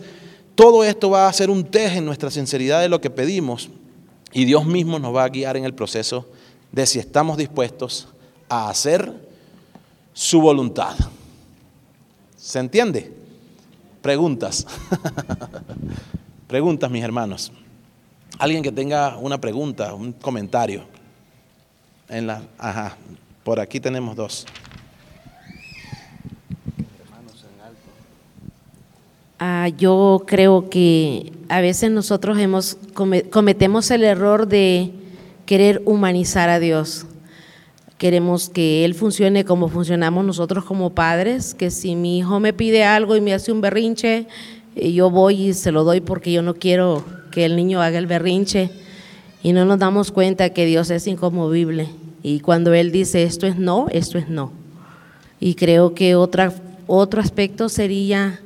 [0.55, 3.71] todo esto va a ser un test en nuestra sinceridad de lo que pedimos
[4.33, 6.29] y Dios mismo nos va a guiar en el proceso
[6.71, 8.07] de si estamos dispuestos
[8.49, 9.13] a hacer
[10.13, 10.95] su voluntad.
[12.37, 13.22] ¿Se entiende?
[14.03, 14.67] Preguntas.
[16.49, 17.53] Preguntas, mis hermanos.
[18.39, 20.83] Alguien que tenga una pregunta, un comentario.
[22.09, 22.97] En la, ajá,
[23.45, 24.45] por aquí tenemos dos.
[29.39, 34.93] Ah, yo creo que a veces nosotros hemos cometemos el error de
[35.47, 37.07] querer humanizar a Dios.
[38.03, 42.83] Queremos que Él funcione como funcionamos nosotros como padres, que si mi hijo me pide
[42.83, 44.27] algo y me hace un berrinche,
[44.75, 48.01] eh, yo voy y se lo doy porque yo no quiero que el niño haga
[48.01, 48.71] el berrinche.
[49.45, 51.91] Y no nos damos cuenta que Dios es inconmovible.
[52.25, 54.51] Y cuando Él dice esto es no, esto es no.
[55.39, 58.41] Y creo que otro aspecto sería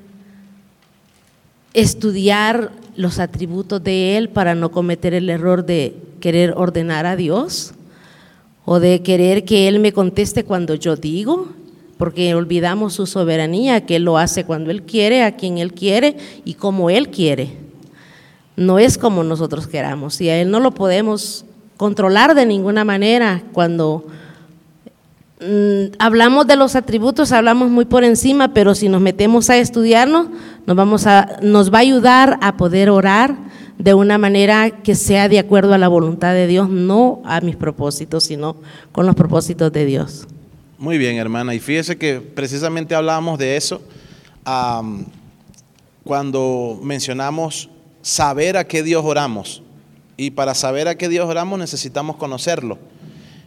[1.73, 7.73] estudiar los atributos de Él para no cometer el error de querer ordenar a Dios
[8.67, 11.49] o de querer que Él me conteste cuando yo digo,
[11.97, 16.19] porque olvidamos su soberanía, que Él lo hace cuando Él quiere, a quien Él quiere
[16.45, 17.57] y como Él quiere.
[18.57, 21.47] No es como nosotros queramos y a Él no lo podemos
[21.79, 24.05] controlar de ninguna manera cuando
[25.39, 30.29] Mm, hablamos de los atributos, hablamos muy por encima, pero si nos metemos a estudiarnos,
[30.65, 33.37] nos, vamos a, nos va a ayudar a poder orar
[33.79, 37.57] de una manera que sea de acuerdo a la voluntad de Dios, no a mis
[37.57, 38.57] propósitos, sino
[38.93, 40.27] con los propósitos de Dios.
[40.79, 41.55] Muy bien, hermana.
[41.55, 43.83] Y fíjese que precisamente hablábamos de eso
[46.05, 47.69] cuando mencionamos
[48.03, 49.63] saber a qué Dios oramos.
[50.17, 52.79] Y para saber a qué Dios oramos necesitamos conocerlo.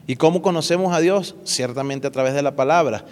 [0.05, 1.35] ¿Y cómo conocemos a Dios?
[1.43, 3.05] Ciertamente a través de la palabra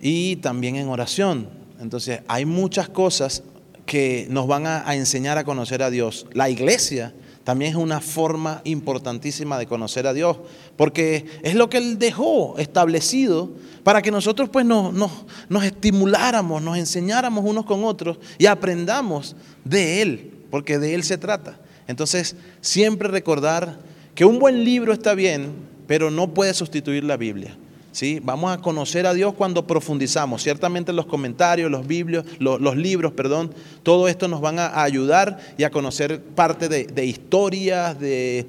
[0.00, 1.48] y también en oración.
[1.80, 3.42] Entonces, hay muchas cosas
[3.88, 6.26] que nos van a, enseñar a conocer a Dios.
[6.34, 10.36] La iglesia también es una forma importantísima de conocer a Dios,
[10.76, 13.50] porque es lo que Él dejó establecido
[13.84, 19.34] para que nosotros pues nos, nos estimuláramos, nos enseñáramos unos con otros y aprendamos
[19.64, 21.58] de Él, porque de Él se trata.
[21.86, 23.78] Entonces, siempre recordar
[24.14, 25.52] que un buen libro está bien,
[25.86, 27.56] pero no puede sustituir la Biblia.
[28.22, 30.42] Vamos a conocer a Dios cuando profundizamos.
[30.42, 35.64] Ciertamente los comentarios, los, biblios, los, libros, perdón, todo esto nos van a ayudar y
[35.64, 38.46] a conocer parte de, historias, de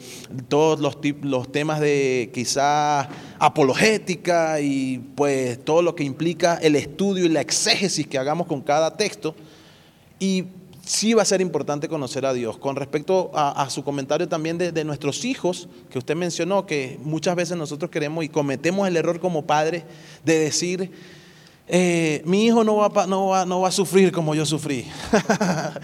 [0.49, 7.25] todos los, los temas de quizá apologética y pues todo lo que implica el estudio
[7.25, 9.35] y la exégesis que hagamos con cada texto.
[10.19, 10.43] Y
[10.89, 12.57] sí va a ser importante conocer a Dios.
[12.57, 17.55] Con respecto a, su comentario también de, nuestros hijos, que usted mencionó, que muchas veces
[17.55, 19.83] nosotros queremos y cometemos el error como padres
[20.25, 20.91] de decir,
[21.67, 24.85] eh, mi hijo no va, a sufrir como yo sufrí.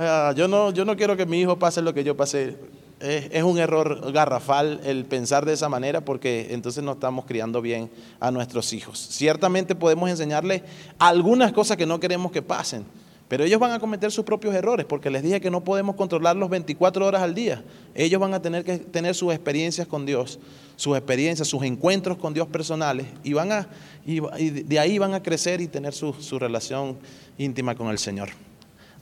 [0.00, 2.56] Ah, yo, no, quiero que mi hijo pase lo que yo pasé.
[3.00, 7.90] Es, un error garrafal el pensar de esa manera porque entonces no estamos criando bien
[8.20, 8.96] a nuestros hijos.
[9.10, 10.62] Ciertamente podemos enseñarles
[11.00, 12.84] algunas cosas que no queremos que pasen,
[13.28, 16.48] pero ellos van a cometer sus propios errores, porque les dije que no podemos controlarlos
[16.48, 17.62] 24 horas al día.
[17.94, 20.38] Ellos van a tener que tener sus experiencias con Dios,
[20.76, 23.68] sus experiencias, sus encuentros con Dios personales, y, van a,
[24.06, 26.96] de ahí van a crecer y tener su, relación
[27.36, 28.30] íntima con el Señor.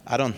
[0.04, 0.34] Aarón.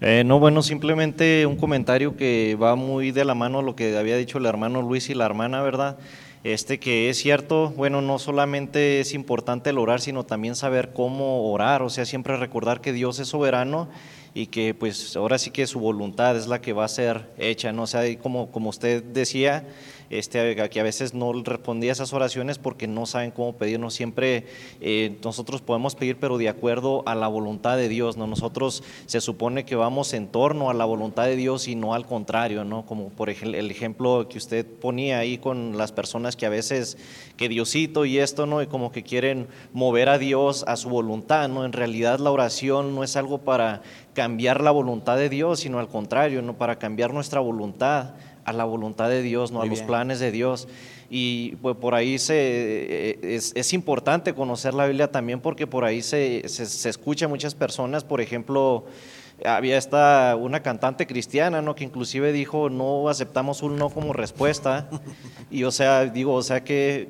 [0.00, 3.98] Eh, no, bueno, simplemente un comentario que va muy de la mano a lo que
[3.98, 5.98] había dicho el hermano Luis y la hermana, ¿verdad?
[6.42, 11.52] Este que es cierto, bueno, no solamente es importante el orar, sino también saber cómo
[11.52, 13.88] orar, o sea, siempre recordar que Dios es soberano
[14.32, 17.72] y que pues ahora sí que su voluntad es la que va a ser hecha,
[17.72, 17.82] ¿no?
[17.82, 19.64] O sea, como, como usted decía,
[20.10, 23.94] este, que a veces no respondía a esas oraciones porque no saben cómo pedirnos.
[23.94, 24.46] Siempre
[24.80, 28.16] eh, nosotros podemos pedir, pero de acuerdo a la voluntad de Dios.
[28.16, 28.26] ¿no?
[28.26, 32.06] Nosotros se supone que vamos en torno a la voluntad de Dios y no al
[32.06, 32.84] contrario, ¿no?
[32.84, 36.98] como por ejemplo el ejemplo que usted ponía ahí con las personas que a veces
[37.36, 38.62] que Diosito y esto, ¿no?
[38.62, 41.48] y como que quieren mover a Dios a su voluntad.
[41.48, 41.64] ¿no?
[41.64, 43.82] En realidad la oración no es algo para
[44.12, 46.58] cambiar la voluntad de Dios, sino al contrario, ¿no?
[46.58, 49.62] para cambiar nuestra voluntad a la voluntad de Dios, ¿no?
[49.62, 50.68] a los planes de Dios.
[51.08, 55.84] Y pues por ahí se, eh, es, es, importante conocer la Biblia también porque por
[55.84, 58.84] ahí se, se, se escucha muchas personas, por ejemplo,
[59.44, 61.74] había esta una cantante cristiana, ¿no?
[61.74, 64.88] Que inclusive dijo, no aceptamos un no como respuesta.
[65.50, 67.08] Y o sea, digo, o sea que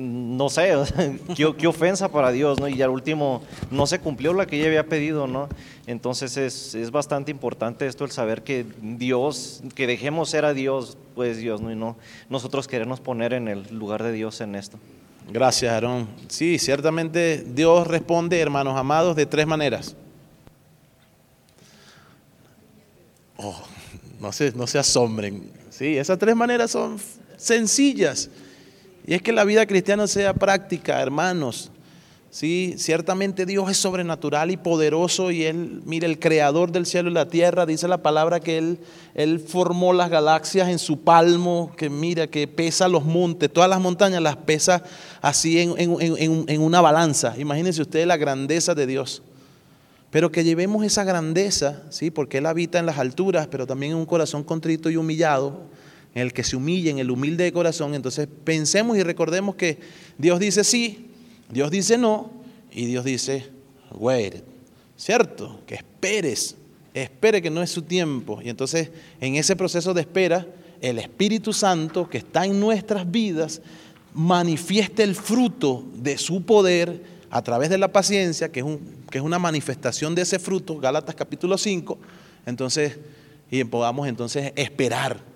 [0.00, 0.72] no sé,
[1.36, 2.68] qué, ofensa para Dios, ¿no?
[2.68, 5.48] Y al último no se cumplió lo que ella había pedido, ¿no?
[5.86, 11.38] Entonces es, bastante importante esto, el saber que Dios, que dejemos ser a Dios, pues
[11.38, 11.72] Dios, ¿no?
[11.72, 11.96] Y no
[12.28, 14.78] nosotros queremos poner en el lugar de Dios en esto.
[15.30, 16.08] Gracias, Aarón.
[16.28, 19.94] Sí, ciertamente Dios responde, hermanos amados, de tres maneras.
[23.36, 23.60] Oh,
[24.20, 25.50] no se, no se asombren.
[25.70, 26.98] Sí, esas tres maneras son
[27.36, 28.30] sencillas.
[29.08, 31.70] Y es que la vida cristiana sea práctica, hermanos.
[32.28, 37.14] Sí, ciertamente Dios es sobrenatural y poderoso y Él, mire, el creador del cielo y
[37.14, 38.78] la tierra, dice la palabra que Él,
[39.14, 43.80] él formó las galaxias en su palmo, que mira, que pesa los montes, todas las
[43.80, 44.82] montañas las pesa
[45.22, 47.34] así en, en una balanza.
[47.38, 49.22] Imagínense ustedes la grandeza de Dios.
[50.10, 52.10] Pero que llevemos esa grandeza, ¿sí?
[52.10, 55.62] porque Él habita en las alturas, pero también en un corazón contrito y humillado,
[56.18, 57.94] en el que se humilla, en el humilde de corazón.
[57.94, 59.78] Entonces pensemos y recordemos que
[60.18, 61.06] Dios dice sí,
[61.48, 62.32] Dios dice no,
[62.72, 63.46] y Dios dice,
[63.92, 64.34] wait,
[64.96, 65.60] ¿cierto?
[65.64, 66.56] Que esperes,
[66.92, 68.40] espere que no es su tiempo.
[68.42, 68.90] Y entonces
[69.20, 70.44] en ese proceso de espera,
[70.80, 73.62] el Espíritu Santo que está en nuestras vidas
[74.12, 77.00] manifieste el fruto de su poder
[77.30, 80.78] a través de la paciencia, que es, un, que es una manifestación de ese fruto,
[80.78, 81.96] Gálatas capítulo 5,
[82.44, 82.98] entonces,
[83.50, 85.27] y podamos entonces esperar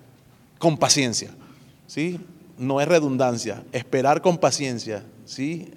[0.57, 1.31] con paciencia,
[1.87, 2.19] ¿sí?
[2.57, 5.71] No es redundancia, esperar con paciencia, ¿sí?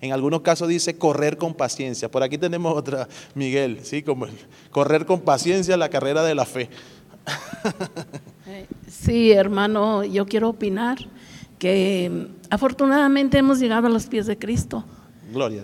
[0.00, 2.10] En algunos casos dice correr con paciencia.
[2.10, 4.02] Por aquí tenemos otra, Miguel, ¿sí?
[4.02, 4.26] Como
[4.70, 6.70] correr con paciencia la carrera de la fe.
[8.88, 10.98] Sí, hermano, yo quiero opinar
[11.60, 14.84] que afortunadamente hemos llegado a los pies de Cristo.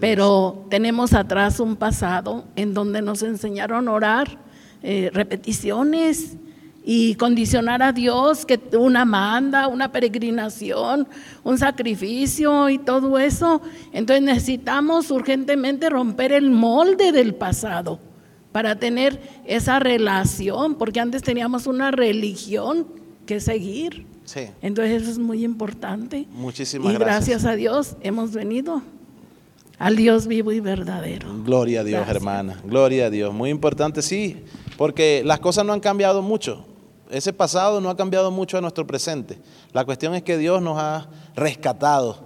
[0.01, 4.39] Pero tenemos atrás un pasado en donde nos enseñaron a orar,
[4.83, 6.37] eh, repeticiones
[6.89, 11.09] y condicionar a Dios que una manda, una peregrinación,
[11.43, 13.61] un sacrificio y todo eso.
[13.93, 17.99] Entonces necesitamos urgentemente romper el molde del pasado
[18.53, 22.87] para tener esa relación, porque antes teníamos una religión
[23.27, 24.07] que seguir.
[24.63, 26.29] Entonces eso es muy importante.
[26.35, 28.81] Muchísimas y gracias a Dios hemos venido
[29.81, 31.27] al Dios vivo y verdadero.
[31.43, 32.61] Gloria a Dios, hermana.
[32.65, 33.35] Gloria a Dios.
[33.35, 34.45] Muy importante, sí,
[34.77, 36.65] porque las cosas no han cambiado mucho.
[37.11, 39.39] Ese pasado no ha cambiado mucho a nuestro presente.
[39.73, 42.19] La cuestión es que Dios nos ha rescatado,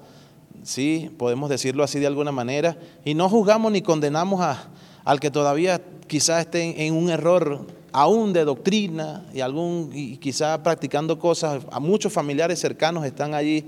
[0.62, 4.68] sí, podemos decirlo así de alguna manera, y no juzgamos ni condenamos a,
[5.04, 10.58] al que todavía quizás esté en un error aún de doctrina y algún y quizás
[10.58, 11.62] practicando cosas.
[11.70, 13.66] A muchos familiares cercanos están allí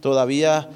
[0.00, 0.68] todavía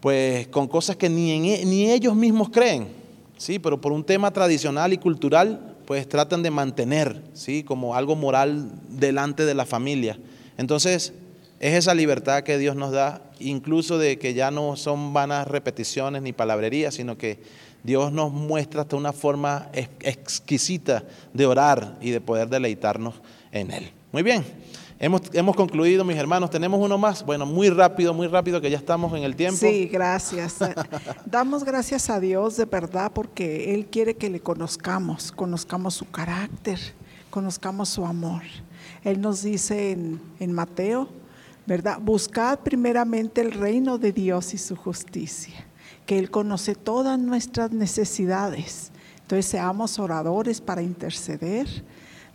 [0.00, 2.88] pues con cosas que ni, e, ni ellos mismos creen,
[3.36, 3.58] ¿sí?
[3.58, 7.64] pero por un tema tradicional y cultural, pues tratan de mantener ¿sí?
[7.64, 10.16] como algo moral delante de la familia.
[10.56, 11.12] Entonces,
[11.58, 16.22] es esa libertad que Dios nos da, incluso de que ya no son vanas repeticiones
[16.22, 17.42] ni palabrerías, sino que
[17.82, 21.02] Dios nos muestra hasta una forma exquisita
[21.34, 23.16] de orar y de poder deleitarnos
[23.50, 23.90] en Él.
[24.12, 24.44] Muy bien.
[25.02, 26.50] Hemos, hemos, concluido, mis hermanos.
[26.50, 27.24] ¿Tenemos uno más?
[27.24, 29.56] Bueno, muy rápido, muy rápido, que ya estamos en el tiempo.
[29.58, 30.58] Sí, gracias.
[31.24, 36.78] Damos gracias a Dios de verdad porque Él quiere que le conozcamos, conozcamos su carácter,
[37.30, 38.42] conozcamos su amor.
[39.02, 41.08] Él nos dice en, en Mateo,
[41.64, 41.98] ¿verdad?
[41.98, 45.64] Buscad primeramente el reino de Dios y su justicia,
[46.04, 48.92] que Él conoce todas nuestras necesidades.
[49.22, 51.84] Entonces seamos oradores para interceder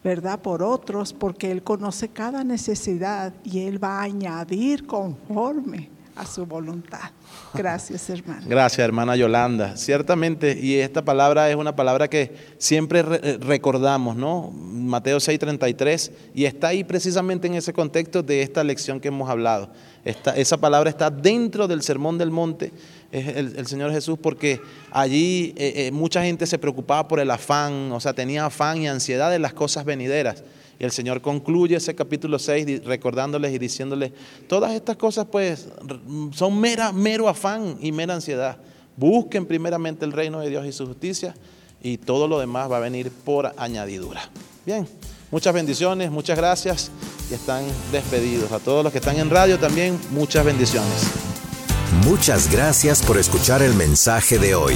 [0.06, 0.40] ¿verdad?
[0.40, 6.46] Por otros, porque Él conoce cada necesidad y Él va a añadir conforme a su
[6.46, 7.12] voluntad.
[7.54, 8.44] Gracias, hermana.
[8.48, 9.78] Gracias, hermana Yolanda.
[9.78, 14.52] Ciertamente, y esta palabra es una palabra que siempre eh, recordamos, ¿no?
[14.52, 19.70] Mateo 6:33, y está ahí precisamente en ese contexto de esta lección que hemos hablado.
[20.36, 22.72] esa palabra está dentro del Sermón del Monte
[23.12, 24.62] el, Señor Jesús porque
[24.92, 28.88] allí eh, eh, mucha gente se preocupaba por el afán, o sea, tenía afán y
[28.88, 30.44] ansiedad de las cosas venideras.
[30.80, 34.12] Y el Señor concluye ese capítulo 6 recordándoles y diciéndoles,
[34.48, 35.70] todas estas cosas pues
[36.34, 38.58] son mera, mero afán y mera ansiedad.
[38.98, 41.36] Busquen primeramente el reino de Dios y su justicia
[41.82, 44.30] y todo lo demás va a venir por añadidura.
[44.66, 44.88] Bien,
[45.32, 46.92] muchas bendiciones, muchas gracias
[47.30, 48.52] y están despedidos.
[48.52, 51.12] A todos los que están en radio también, muchas bendiciones.
[52.04, 54.76] Muchas gracias por escuchar el mensaje de hoy.